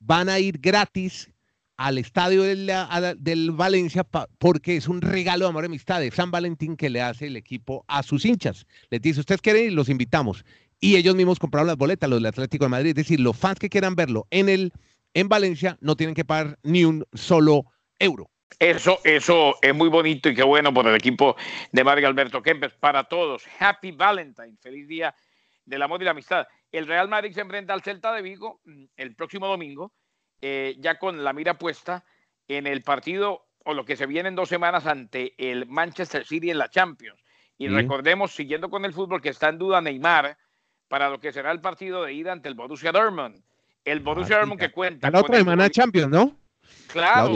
van 0.00 0.28
a 0.28 0.38
ir 0.38 0.58
gratis 0.58 1.30
al 1.78 1.96
estadio 1.96 2.42
del, 2.42 3.50
Valencia 3.52 4.04
porque 4.38 4.76
es 4.76 4.88
un 4.88 5.00
regalo 5.00 5.44
de 5.44 5.50
amor 5.50 5.62
y 5.62 5.66
amistad 5.66 6.00
de 6.00 6.10
San 6.10 6.32
Valentín 6.32 6.76
que 6.76 6.90
le 6.90 7.00
hace 7.00 7.28
el 7.28 7.36
equipo 7.36 7.84
a 7.86 8.02
sus 8.02 8.24
hinchas. 8.24 8.66
Les 8.90 9.00
dice, 9.00 9.20
ustedes 9.20 9.40
quieren 9.40 9.66
y 9.66 9.70
los 9.70 9.88
invitamos. 9.88 10.44
Y 10.80 10.96
ellos 10.96 11.14
mismos 11.14 11.38
compraron 11.38 11.68
las 11.68 11.76
boletas, 11.76 12.10
los 12.10 12.18
del 12.18 12.26
Atlético 12.26 12.64
de 12.64 12.70
Madrid. 12.70 12.90
Es 12.90 12.96
decir, 12.96 13.20
los 13.20 13.36
fans 13.36 13.60
que 13.60 13.68
quieran 13.68 13.94
verlo 13.94 14.26
en, 14.30 14.48
el, 14.48 14.72
en 15.14 15.28
Valencia 15.28 15.78
no 15.80 15.94
tienen 15.94 16.16
que 16.16 16.24
pagar 16.24 16.58
ni 16.64 16.84
un 16.84 17.06
solo 17.14 17.64
euro. 18.00 18.28
Eso, 18.58 18.98
eso 19.04 19.54
es 19.62 19.72
muy 19.72 19.88
bonito 19.88 20.28
y 20.28 20.34
qué 20.34 20.42
bueno 20.42 20.74
por 20.74 20.86
el 20.88 20.96
equipo 20.96 21.36
de 21.70 21.84
Mario 21.84 22.08
Alberto 22.08 22.42
Kempes. 22.42 22.72
Para 22.72 23.04
todos, 23.04 23.44
Happy 23.60 23.92
Valentine, 23.92 24.56
feliz 24.60 24.88
día 24.88 25.14
del 25.64 25.82
amor 25.82 26.02
y 26.02 26.06
la 26.06 26.10
amistad. 26.10 26.44
El 26.72 26.88
Real 26.88 27.08
Madrid 27.08 27.32
se 27.32 27.40
enfrenta 27.40 27.72
al 27.72 27.82
Celta 27.82 28.12
de 28.12 28.22
Vigo 28.22 28.60
mm, 28.64 28.84
el 28.96 29.14
próximo 29.14 29.46
domingo, 29.46 29.92
eh, 30.40 30.76
ya 30.78 30.98
con 30.98 31.24
la 31.24 31.32
mira 31.32 31.54
puesta 31.54 32.04
en 32.48 32.66
el 32.66 32.82
partido 32.82 33.46
o 33.64 33.74
lo 33.74 33.84
que 33.84 33.96
se 33.96 34.06
viene 34.06 34.28
en 34.28 34.34
dos 34.34 34.48
semanas 34.48 34.86
ante 34.86 35.34
el 35.36 35.66
Manchester 35.66 36.24
City 36.24 36.50
en 36.50 36.58
la 36.58 36.70
Champions. 36.70 37.20
Y 37.58 37.68
recordemos, 37.68 38.32
siguiendo 38.32 38.70
con 38.70 38.84
el 38.84 38.92
fútbol, 38.92 39.20
que 39.20 39.30
está 39.30 39.48
en 39.48 39.58
duda 39.58 39.80
Neymar 39.80 40.38
para 40.86 41.10
lo 41.10 41.18
que 41.18 41.32
será 41.32 41.50
el 41.50 41.60
partido 41.60 42.04
de 42.04 42.12
ida 42.12 42.32
ante 42.32 42.48
el 42.48 42.54
Borussia 42.54 42.92
Dortmund. 42.92 43.42
El 43.84 44.00
Borussia 44.00 44.36
ah, 44.36 44.38
Dortmund 44.38 44.60
que 44.60 44.70
cuenta. 44.70 45.10
La 45.10 45.20
otra 45.20 45.38
semana 45.38 45.68
Champions, 45.68 46.08
¿no? 46.08 46.36
Claro. 46.92 47.32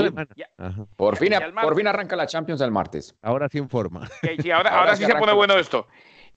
por, 0.97 1.17
fin, 1.17 1.33
por 1.61 1.77
fin 1.77 1.87
arranca 1.87 2.17
la 2.17 2.27
Champions 2.27 2.61
el 2.61 2.71
martes. 2.71 3.15
Ahora 3.21 3.49
sí 3.49 3.59
en 3.59 3.69
forma. 3.69 4.09
ahora, 4.55 4.97
sí, 4.97 5.05
se 5.05 5.15
pone 5.15 5.33
bueno 5.33 5.59
esto. 5.59 5.89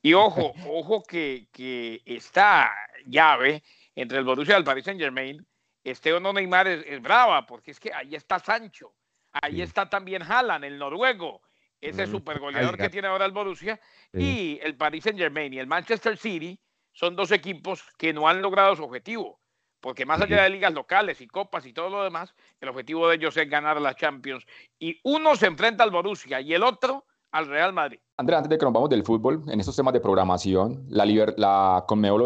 Y 0.02 0.14
ojo, 0.14 0.54
ojo 0.68 1.04
que, 1.04 1.48
que 1.52 2.02
esta 2.06 2.72
llave 3.06 3.64
entre 3.96 4.18
el 4.18 4.26
Borussia 4.26 4.56
y 4.56 4.58
el 4.58 4.64
Paris 4.64 4.86
Saint 4.86 5.00
Germain, 5.00 5.46
este 5.86 6.12
o 6.12 6.20
no 6.20 6.34
Neymar 6.34 6.68
es, 6.68 7.02
brava, 7.02 7.46
porque 7.46 7.72
es 7.72 7.80
que 7.80 7.94
ahí 7.94 8.16
está 8.16 8.40
Sancho, 8.40 8.94
ahí 9.32 9.62
está 9.62 9.90
también 9.90 10.22
Haaland, 10.22 10.66
el 10.66 10.78
noruego, 10.78 11.42
ese 11.80 12.08
super 12.08 12.40
goleador 12.40 12.78
que 12.78 12.90
tiene 12.90 13.08
ahora 13.08 13.26
el 13.26 13.32
Borussia, 13.32 13.80
y 14.12 14.60
el 14.62 14.76
Paris 14.76 15.04
Saint 15.04 15.20
Germain 15.20 15.54
y 15.54 15.60
el 15.60 15.68
Manchester 15.68 16.18
City 16.18 16.60
son 16.92 17.16
dos 17.16 17.32
equipos 17.32 17.84
que 17.98 18.12
no 18.12 18.28
han 18.28 18.42
logrado 18.42 18.76
su 18.76 18.84
objetivo 18.84 19.40
porque 19.86 20.04
más 20.04 20.20
allá 20.20 20.42
de 20.42 20.50
ligas 20.50 20.74
locales 20.74 21.22
y 21.22 21.28
copas 21.28 21.64
y 21.68 21.72
todo 21.72 21.92
lo 21.92 22.04
demás, 22.04 22.34
el 22.60 22.70
objetivo 22.70 23.08
de 23.08 23.18
ellos 23.18 23.38
es 23.38 23.48
ganar 23.48 23.80
la 23.80 23.94
Champions. 23.94 24.44
Y 24.80 25.00
uno 25.04 25.36
se 25.36 25.46
enfrenta 25.46 25.84
al 25.84 25.92
Borussia 25.92 26.42
y 26.42 26.56
el 26.56 26.64
otro 26.64 27.06
al 27.32 27.46
Real 27.46 27.72
Madrid. 27.72 28.00
Andrea, 28.18 28.40
antes 28.40 28.50
de 28.50 28.58
que 28.58 28.66
nos 28.66 28.74
vamos 28.74 28.90
del 28.90 29.04
fútbol, 29.04 29.44
en 29.48 29.60
estos 29.60 29.76
temas 29.76 29.94
de 29.94 30.00
programación, 30.00 30.88
la, 30.90 31.06
la 31.06 31.86
Conmebol 31.88 32.24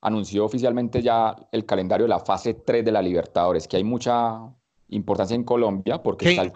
anunció 0.00 0.44
oficialmente 0.44 1.02
ya 1.02 1.36
el 1.52 1.66
calendario 1.66 2.04
de 2.04 2.10
la 2.10 2.20
fase 2.20 2.54
3 2.54 2.84
de 2.84 2.92
la 2.92 3.02
Libertadores, 3.02 3.68
que 3.68 3.76
hay 3.76 3.84
mucha 3.84 4.40
importancia 4.88 5.34
en 5.34 5.44
Colombia 5.44 6.02
porque 6.02 6.30
está 6.30 6.42
el 6.42 6.52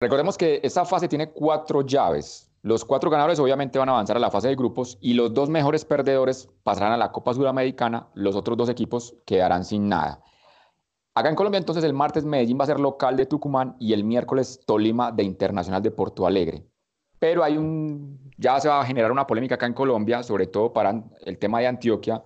Recordemos 0.00 0.36
que 0.36 0.60
esa 0.62 0.84
fase 0.84 1.08
tiene 1.08 1.30
cuatro 1.30 1.82
llaves. 1.82 2.50
Los 2.62 2.84
cuatro 2.84 3.10
ganadores 3.10 3.38
obviamente 3.38 3.78
van 3.78 3.88
a 3.88 3.92
avanzar 3.92 4.16
a 4.16 4.20
la 4.20 4.30
fase 4.30 4.48
de 4.48 4.56
grupos 4.56 4.98
y 5.00 5.14
los 5.14 5.32
dos 5.32 5.48
mejores 5.48 5.84
perdedores 5.84 6.48
pasarán 6.62 6.92
a 6.92 6.96
la 6.96 7.12
Copa 7.12 7.32
Sudamericana, 7.32 8.08
los 8.14 8.34
otros 8.34 8.56
dos 8.56 8.68
equipos 8.68 9.14
quedarán 9.24 9.64
sin 9.64 9.88
nada. 9.88 10.20
Acá 11.14 11.28
en 11.28 11.36
Colombia 11.36 11.58
entonces 11.58 11.84
el 11.84 11.94
martes 11.94 12.24
Medellín 12.24 12.58
va 12.58 12.64
a 12.64 12.66
ser 12.66 12.80
local 12.80 13.16
de 13.16 13.26
Tucumán 13.26 13.76
y 13.78 13.92
el 13.92 14.04
miércoles 14.04 14.60
Tolima 14.66 15.12
de 15.12 15.22
Internacional 15.22 15.82
de 15.82 15.90
Porto 15.90 16.26
Alegre. 16.26 16.66
Pero 17.18 17.42
hay 17.42 17.56
un, 17.56 18.30
ya 18.36 18.60
se 18.60 18.68
va 18.68 18.80
a 18.80 18.84
generar 18.84 19.10
una 19.10 19.26
polémica 19.26 19.54
acá 19.54 19.66
en 19.66 19.72
Colombia, 19.72 20.22
sobre 20.22 20.46
todo 20.46 20.72
para 20.72 21.02
el 21.24 21.38
tema 21.38 21.60
de 21.60 21.66
Antioquia, 21.66 22.22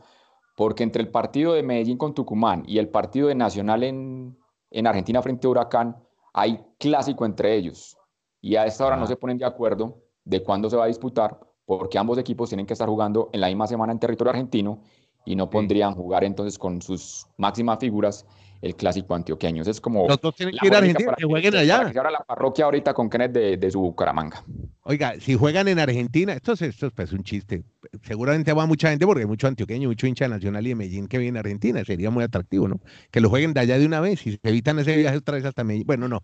porque 0.57 0.83
entre 0.83 1.03
el 1.03 1.09
partido 1.09 1.55
de 1.55 1.63
Medellín 1.63 1.97
con 1.97 2.15
Tucumán 2.15 2.65
y 2.67 2.79
el 2.79 2.89
partido 2.89 3.29
de 3.29 3.35
Nacional 3.35 3.83
en, 3.83 4.37
en 4.71 4.87
Argentina 4.87 5.23
frente 5.23 5.47
a 5.47 5.51
Huracán, 5.51 5.97
hay 6.33 6.61
clásico 6.79 7.25
entre 7.25 7.55
ellos. 7.55 7.97
Y 8.41 8.57
a 8.57 8.67
esta 8.67 8.87
hora 8.87 8.97
no 8.97 9.07
se 9.07 9.17
ponen 9.17 9.39
de 9.39 9.45
acuerdo 9.45 10.03
de 10.25 10.43
cuándo 10.43 10.71
se 10.71 10.77
va 10.77 10.85
a 10.85 10.89
disputar, 10.89 11.39
porque 11.65 11.99
ambos 11.99 12.19
equipos 12.19 12.49
tienen 12.49 12.67
que 12.67 12.73
estar 12.73 12.89
jugando 12.89 13.31
en 13.33 13.41
la 13.41 13.49
misma 13.49 13.67
semana 13.67 13.93
en 13.93 13.99
territorio 13.99 14.31
argentino 14.31 14.83
y 15.25 15.37
no 15.37 15.51
pondrían 15.51 15.95
jugar 15.95 16.25
entonces 16.25 16.59
con 16.59 16.81
sus 16.81 17.27
máximas 17.37 17.79
figuras 17.79 18.27
el 18.63 18.77
clásico 18.77 19.15
antioqueño. 19.15 19.63
es 19.63 19.81
como. 19.81 20.07
Los 20.07 20.21
dos 20.21 20.35
tienen 20.35 20.55
que 20.57 20.67
ir 20.67 20.75
a 20.75 20.79
Argentina, 20.79 21.15
que 21.17 21.25
jueguen 21.25 21.57
allá. 21.57 21.91
ahora 21.97 22.11
la 22.11 22.21
parroquia 22.21 22.67
ahorita 22.67 22.93
con 22.95 23.09
Kenneth 23.09 23.33
de, 23.33 23.57
de, 23.57 23.71
su 23.71 23.81
Bucaramanga. 23.81 24.45
Oiga, 24.83 25.15
si 25.21 25.35
juegan 25.35 25.69
en 25.69 25.79
Argentina, 25.79 26.33
esto 26.33 26.53
es, 26.53 26.63
esto 26.63 26.87
es 26.87 26.93
pues, 26.93 27.13
un 27.13 27.23
chiste. 27.23 27.65
Seguramente 28.03 28.53
va 28.55 28.65
mucha 28.65 28.89
gente 28.89 29.05
porque 29.05 29.23
hay 29.23 29.27
mucho 29.27 29.47
antioqueño, 29.47 29.89
mucho 29.89 30.07
hincha 30.07 30.27
nacional 30.27 30.67
y 30.67 30.71
de 30.71 30.75
Medellín 30.75 31.07
que 31.07 31.19
viene 31.19 31.39
a 31.39 31.41
Argentina. 31.41 31.85
Sería 31.85 32.11
muy 32.11 32.25
atractivo, 32.25 32.67
¿no? 32.67 32.81
Que 33.11 33.21
lo 33.21 33.29
jueguen 33.29 33.53
de 33.53 33.61
allá 33.61 33.79
de 33.79 33.85
una 33.85 34.01
vez 34.01 34.27
y 34.27 34.33
se 34.33 34.41
evitan 34.43 34.79
ese 34.79 34.97
viaje 34.97 35.19
otra 35.19 35.37
vez 35.37 35.45
hasta 35.45 35.65
Medellín. 35.65 35.87
Bueno, 35.87 36.09
no. 36.09 36.23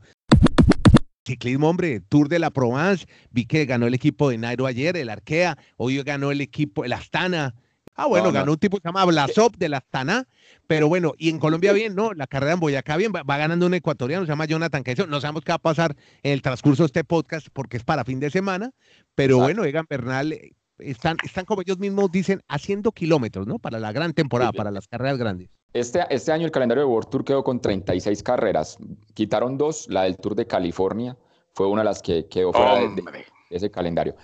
Ciclismo, 1.27 1.69
hombre, 1.69 2.01
Tour 2.01 2.29
de 2.29 2.39
la 2.39 2.51
Provence, 2.51 3.05
vi 3.31 3.45
que 3.45 3.67
ganó 3.67 3.89
el 3.89 3.95
equipo 3.95 4.31
de 4.31 4.39
Nairo 4.39 4.65
ayer, 4.65 4.97
el 4.97 5.11
Arkea, 5.11 5.59
hoy 5.77 6.01
ganó 6.03 6.31
el 6.31 6.41
equipo, 6.41 6.85
el 6.85 6.93
Astana. 6.93 7.55
Ah, 7.97 8.07
bueno, 8.07 8.31
ganó 8.31 8.53
un 8.53 8.59
tipo 8.59 8.77
que 8.77 8.83
se 8.83 8.89
llama 8.89 9.05
Blasov 9.05 9.57
de 9.57 9.69
la 9.69 9.79
Astana, 9.79 10.29
pero 10.67 10.89
bueno, 10.89 11.15
y 11.17 11.31
en 11.31 11.39
Colombia 11.39 11.73
bien, 11.73 11.95
¿no? 11.95 12.13
La 12.13 12.27
carrera 12.27 12.53
en 12.53 12.61
Boyacá 12.61 12.97
bien, 12.97 13.13
va, 13.13 13.37
ganando 13.37 13.67
un 13.67 13.75
ecuatoriano, 13.75 14.25
se 14.27 14.31
llama 14.31 14.45
Jonathan 14.45 14.85
Queso. 14.85 15.07
No 15.07 15.21
sabemos 15.21 15.45
qué 15.45 15.53
va 15.53 15.57
a 15.57 15.59
pasar 15.59 15.97
en 16.23 16.33
el 16.33 16.43
transcurso 16.43 16.83
de 16.83 16.87
este 16.87 17.05
podcast 17.05 17.49
porque 17.53 17.79
es 17.79 17.85
para 17.85 18.05
fin 18.05 18.21
de 18.21 18.31
semana, 18.31 18.71
pero 19.15 19.39
bueno, 19.39 19.65
Egan 19.65 19.87
Bernal, 19.89 20.33
eh, 20.33 20.53
están, 20.79 21.17
están 21.25 21.47
como 21.47 21.63
ellos 21.63 21.79
mismos 21.79 22.11
dicen, 22.13 22.43
haciendo 22.49 22.93
kilómetros, 22.93 23.47
¿no? 23.47 23.59
Para 23.59 23.79
la 23.79 23.93
gran 23.93 24.13
temporada, 24.13 24.53
para 24.53 24.71
las 24.71 24.87
carreras 24.89 25.17
grandes. 25.17 25.49
Este, 25.73 26.05
este 26.11 26.33
año 26.33 26.47
el 26.47 26.53
calendario 26.53 26.85
de 26.85 26.91
World 26.91 27.11
Tour 27.11 27.25
quedó 27.25 27.45
con 27.45 27.61
36 27.61 28.23
carreras. 28.23 28.79
Quitaron 29.15 29.59
dos, 29.59 29.87
la 29.89 30.05
del 30.05 30.17
Tour 30.17 30.35
de 30.35 30.47
California 30.47 31.17
fue 31.57 31.67
una 31.67 31.81
de 31.81 31.87
las 31.87 32.03
que 32.03 32.27
quedó 32.29 32.53
fuera 32.53 32.81
de, 32.81 33.25
ese 33.51 33.71
calendario. 33.71 34.15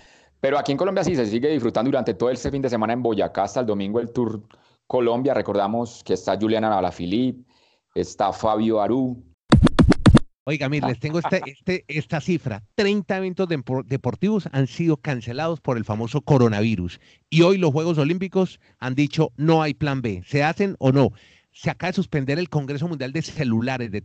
Pero 0.42 0.58
aquí 0.58 0.72
en 0.72 0.78
Colombia 0.78 1.04
sí 1.04 1.14
se 1.14 1.24
sigue 1.24 1.48
disfrutando 1.48 1.88
durante 1.88 2.14
todo 2.14 2.28
este 2.28 2.50
fin 2.50 2.60
de 2.60 2.68
semana 2.68 2.92
en 2.92 3.00
Boyacá 3.00 3.44
hasta 3.44 3.60
el 3.60 3.66
domingo 3.66 4.00
el 4.00 4.10
Tour 4.10 4.42
Colombia. 4.88 5.34
Recordamos 5.34 6.02
que 6.04 6.14
está 6.14 6.36
Juliana 6.36 6.76
Alaphilippe, 6.76 7.44
está 7.94 8.32
Fabio 8.32 8.80
Aru. 8.82 9.22
Oiga, 10.42 10.68
mire, 10.68 10.88
les 10.88 10.98
tengo 10.98 11.20
este, 11.20 11.42
este, 11.46 11.84
esta 11.86 12.20
cifra. 12.20 12.64
30 12.74 13.18
eventos 13.18 13.48
deportivos 13.86 14.48
han 14.50 14.66
sido 14.66 14.96
cancelados 14.96 15.60
por 15.60 15.76
el 15.76 15.84
famoso 15.84 16.20
coronavirus. 16.22 16.98
Y 17.30 17.42
hoy 17.42 17.56
los 17.56 17.70
Juegos 17.70 17.98
Olímpicos 17.98 18.58
han 18.80 18.96
dicho 18.96 19.30
no 19.36 19.62
hay 19.62 19.74
plan 19.74 20.02
B. 20.02 20.24
¿Se 20.26 20.42
hacen 20.42 20.74
o 20.80 20.90
no? 20.90 21.12
se 21.52 21.70
acaba 21.70 21.90
de 21.90 21.96
suspender 21.96 22.38
el 22.38 22.48
Congreso 22.48 22.88
Mundial 22.88 23.12
de 23.12 23.22
Celulares, 23.22 23.90
de 23.90 24.00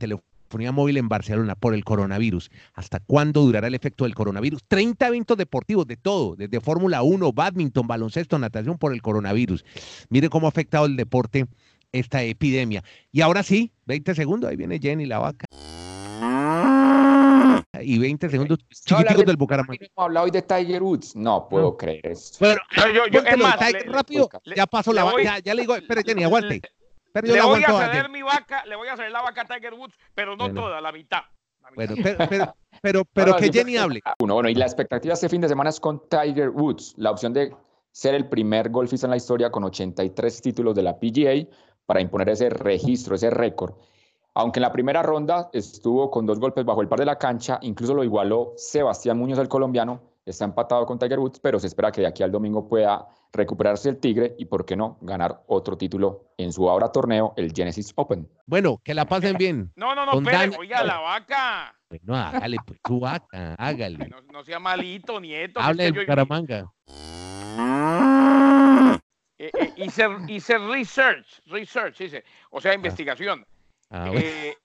Telefonía 0.47 0.71
Móvil 0.71 0.95
en 0.95 1.09
Barcelona 1.09 1.55
por 1.55 1.73
el 1.73 1.83
coronavirus. 1.83 2.49
¿Hasta 2.73 3.01
cuándo 3.01 3.41
durará 3.41 3.67
el 3.67 3.75
efecto 3.75 4.05
del 4.05 4.15
coronavirus? 4.15 4.63
30 4.69 5.07
eventos 5.07 5.35
deportivos 5.35 5.85
de 5.85 5.97
todo, 5.97 6.37
desde 6.37 6.61
Fórmula 6.61 7.01
1, 7.01 7.33
badminton, 7.33 7.85
baloncesto, 7.85 8.39
natación 8.39 8.77
por 8.77 8.93
el 8.93 9.01
coronavirus. 9.01 9.65
Mire 10.07 10.29
cómo 10.29 10.47
ha 10.47 10.49
afectado 10.49 10.85
el 10.85 10.95
deporte 10.95 11.47
esta 11.91 12.23
epidemia. 12.23 12.81
Y 13.11 13.19
ahora 13.19 13.43
sí, 13.43 13.73
20 13.87 14.15
segundos, 14.15 14.49
ahí 14.49 14.55
viene 14.55 14.79
Jenny 14.79 15.05
la 15.05 15.19
vaca. 15.19 15.45
Y 17.81 17.99
20 17.99 18.29
segundos 18.29 18.59
chiquiticos 18.69 19.25
del 19.25 19.35
Bucaramanga. 19.35 19.85
¿Hemos 19.85 20.05
hablado 20.05 20.25
hoy 20.25 20.31
de 20.31 20.41
Tiger 20.41 20.81
Woods? 20.81 21.13
No 21.15 21.49
puedo 21.49 21.75
creer 21.75 22.07
eso. 22.07 22.37
Bueno, 22.39 22.61
yo, 22.95 23.07
yo, 23.07 23.19
es 23.19 23.37
más, 23.37 23.59
rápido, 23.85 24.29
ya 24.55 24.65
pasó 24.65 24.93
la 24.93 25.03
vaca, 25.03 25.21
ya, 25.21 25.39
ya, 25.39 25.53
le 25.53 25.63
digo, 25.63 25.75
espere 25.75 26.03
Jenny, 26.03 26.23
aguante 26.23 26.61
le 26.61 26.76
voy 27.13 27.63
a 27.63 27.91
ceder 27.91 28.09
mi 28.09 28.21
vaca, 28.21 28.65
le 28.65 28.75
voy 28.75 28.87
a 28.87 28.95
ceder 28.95 29.11
la 29.11 29.21
vaca 29.21 29.41
a 29.41 29.45
Tiger 29.45 29.73
Woods, 29.73 29.95
pero 30.13 30.35
no 30.35 30.53
toda, 30.53 30.81
la 30.81 30.91
mitad. 30.91 31.21
Bueno, 31.75 31.95
pero, 32.03 32.55
pero, 32.81 33.05
pero, 33.05 33.35
que 33.35 33.51
Jenny 33.51 33.77
hable. 33.77 34.01
Uno, 34.19 34.35
bueno, 34.35 34.49
y 34.49 34.55
la 34.55 34.65
expectativa 34.65 35.13
este 35.13 35.27
fin 35.27 35.41
de 35.41 35.49
semana 35.49 35.69
es 35.69 35.79
con 35.79 36.07
Tiger 36.07 36.49
Woods, 36.49 36.93
la 36.97 37.11
opción 37.11 37.33
de 37.33 37.53
ser 37.91 38.13
el 38.13 38.29
primer 38.29 38.69
golfista 38.69 39.07
en 39.07 39.11
la 39.11 39.17
historia 39.17 39.49
con 39.49 39.63
83 39.63 40.41
títulos 40.41 40.75
de 40.75 40.83
la 40.83 40.99
PGA 40.99 41.47
para 41.85 41.99
imponer 41.99 42.29
ese 42.29 42.49
registro, 42.49 43.15
ese 43.15 43.31
récord. 43.31 43.73
Aunque 44.35 44.59
en 44.59 44.63
la 44.63 44.71
primera 44.71 45.01
ronda 45.01 45.49
estuvo 45.51 46.11
con 46.11 46.27
dos 46.27 46.39
golpes 46.39 46.63
bajo 46.63 46.81
el 46.83 46.87
par 46.87 46.99
de 46.99 47.05
la 47.05 47.17
cancha, 47.17 47.57
incluso 47.63 47.95
lo 47.95 48.03
igualó 48.03 48.53
Sebastián 48.55 49.17
Muñoz, 49.17 49.39
el 49.39 49.47
colombiano. 49.47 50.06
Está 50.29 50.45
empatado 50.45 50.85
con 50.85 50.99
Tiger 50.99 51.19
Woods, 51.19 51.39
pero 51.39 51.59
se 51.59 51.67
espera 51.67 51.91
que 51.91 52.01
de 52.01 52.07
aquí 52.07 52.23
al 52.23 52.31
domingo 52.31 52.67
pueda 52.67 53.07
recuperarse 53.33 53.89
el 53.89 53.97
Tigre 53.97 54.35
y, 54.37 54.45
¿por 54.45 54.65
qué 54.65 54.75
no?, 54.75 54.97
ganar 55.01 55.43
otro 55.47 55.77
título 55.77 56.31
en 56.37 56.51
su 56.51 56.69
ahora 56.69 56.91
torneo, 56.91 57.33
el 57.37 57.51
Genesis 57.53 57.91
Open. 57.95 58.27
Bueno, 58.45 58.79
que 58.83 58.93
la 58.93 59.05
pasen 59.05 59.35
bien. 59.37 59.71
No, 59.75 59.95
no, 59.95 60.05
no, 60.05 60.13
Con 60.13 60.27
espere, 60.27 60.55
oiga, 60.57 60.83
la 60.83 60.99
vaca. 60.99 61.75
Bueno, 61.89 62.15
hágale, 62.15 62.57
pues, 62.65 62.79
su 62.85 62.99
vaca, 62.99 63.55
hágale. 63.55 64.07
No, 64.07 64.21
no 64.33 64.43
sea 64.43 64.59
malito, 64.59 65.19
nieto. 65.19 65.59
que 65.59 65.65
Hable 65.65 65.83
del 65.85 65.93
Bucaramanga. 65.93 66.71
eh, 69.39 69.51
eh, 69.53 69.73
hice, 69.77 70.07
hice 70.27 70.57
research, 70.57 71.41
research, 71.45 71.97
dice, 71.97 72.23
o 72.51 72.59
sea, 72.59 72.73
investigación. 72.73 73.45
Ah, 73.89 74.07
bueno. 74.07 74.19
Eh, 74.21 74.57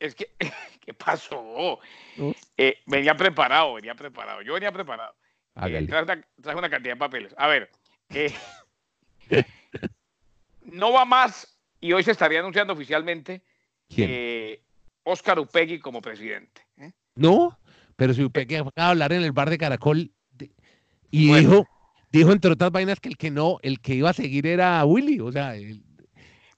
es 0.00 0.14
que, 0.14 0.32
¿qué 0.80 0.94
pasó? 0.94 1.78
No. 2.16 2.34
Eh, 2.56 2.78
venía 2.86 3.14
preparado, 3.14 3.74
venía 3.74 3.94
preparado. 3.94 4.42
Yo 4.42 4.54
venía 4.54 4.72
preparado. 4.72 5.14
Eh, 5.62 5.86
traje, 5.86 6.04
una, 6.04 6.22
traje 6.42 6.58
una 6.58 6.70
cantidad 6.70 6.94
de 6.94 6.98
papeles. 6.98 7.34
A 7.36 7.46
ver, 7.46 7.70
eh, 8.10 8.32
no 10.62 10.92
va 10.92 11.04
más 11.04 11.58
y 11.80 11.92
hoy 11.92 12.02
se 12.02 12.10
estaría 12.12 12.40
anunciando 12.40 12.72
oficialmente 12.72 13.42
¿Quién? 13.88 14.08
eh, 14.12 14.62
Oscar 15.04 15.38
Upegui 15.38 15.78
como 15.80 16.00
presidente. 16.00 16.62
¿eh? 16.78 16.92
No, 17.14 17.58
pero 17.96 18.14
si 18.14 18.28
que 18.30 18.40
acaba 18.58 18.70
de 18.74 18.82
hablar 18.82 19.12
en 19.12 19.22
el 19.22 19.32
bar 19.32 19.50
de 19.50 19.58
Caracol 19.58 20.12
de- 20.30 20.50
y 21.10 21.28
Bueno. 21.28 21.48
dijo, 21.50 21.66
dijo 22.10 22.32
entre 22.32 22.52
otras 22.52 22.70
vainas 22.70 23.00
que 23.00 23.08
el 23.08 23.16
que 23.16 23.30
no, 23.30 23.58
el 23.62 23.80
que 23.80 23.94
iba 23.94 24.10
a 24.10 24.14
seguir 24.14 24.46
era 24.46 24.84
Willy, 24.84 25.20
o 25.20 25.32
sea, 25.32 25.56
el- 25.56 25.82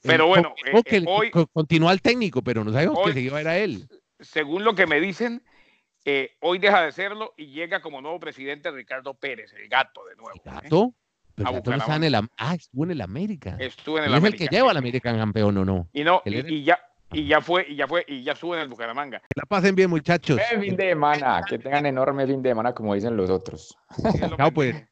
Pero 0.02 0.26
bueno, 0.26 0.54
eh, 0.64 0.82
que 0.84 0.96
eh, 0.96 0.98
el- 0.98 1.04
hoy- 1.08 1.30
co- 1.30 1.46
continúa 1.48 1.92
el 1.92 2.02
técnico, 2.02 2.42
pero 2.42 2.64
no 2.64 2.72
sabemos 2.72 2.98
hoy- 2.98 3.06
que 3.06 3.12
se 3.14 3.20
iba 3.20 3.40
era 3.40 3.56
él. 3.58 3.86
Según 4.20 4.64
lo 4.64 4.74
que 4.74 4.86
me 4.86 5.00
dicen, 5.00 5.42
eh, 6.04 6.32
hoy 6.40 6.58
deja 6.58 6.82
de 6.82 6.92
serlo 6.92 7.34
y 7.36 7.46
llega 7.46 7.80
como 7.80 8.00
nuevo 8.00 8.18
presidente 8.20 8.70
Ricardo 8.70 9.14
Pérez, 9.14 9.52
el 9.52 9.68
gato 9.68 10.04
de 10.06 10.16
nuevo. 10.16 10.32
El 10.44 10.50
¿eh? 10.52 10.54
gato, 10.62 10.94
pero 11.34 11.48
A 11.48 11.50
el 11.52 11.56
gato 11.58 11.70
no 11.70 11.76
está 11.76 11.96
en 11.96 12.04
el 12.04 12.14
ah, 12.14 12.54
estuvo 12.54 12.84
en 12.84 12.90
el 12.90 13.00
América. 13.00 13.56
Estuvo 13.58 13.98
en 13.98 14.04
el 14.04 14.10
es 14.10 14.12
el 14.12 14.18
América. 14.18 14.44
que 14.48 14.54
lleva 14.56 14.70
al 14.70 14.76
América 14.76 15.16
campeón 15.16 15.56
o 15.58 15.64
no. 15.64 15.88
Y 15.92 16.04
no, 16.04 16.22
y, 16.24 16.64
ya, 16.64 16.78
y 17.12 17.26
ya 17.26 17.40
fue, 17.40 17.66
y 17.68 17.76
ya 17.76 17.86
fue, 17.86 18.04
y 18.08 18.22
ya 18.22 18.34
sube 18.34 18.56
en 18.56 18.62
el 18.62 18.68
Bucaramanga. 18.68 19.20
Que 19.20 19.26
la 19.40 19.44
pasen 19.46 19.74
bien, 19.74 19.90
muchachos. 19.90 20.40
Fin 20.60 20.76
de 20.76 20.88
semana, 20.90 21.42
que 21.48 21.58
tengan 21.58 21.86
enorme 21.86 22.26
fin 22.26 22.42
de 22.42 22.50
semana 22.50 22.72
como 22.74 22.94
dicen 22.94 23.16
los 23.16 23.30
otros. 23.30 23.76
Que- 24.46 24.52
pues. 24.52 24.84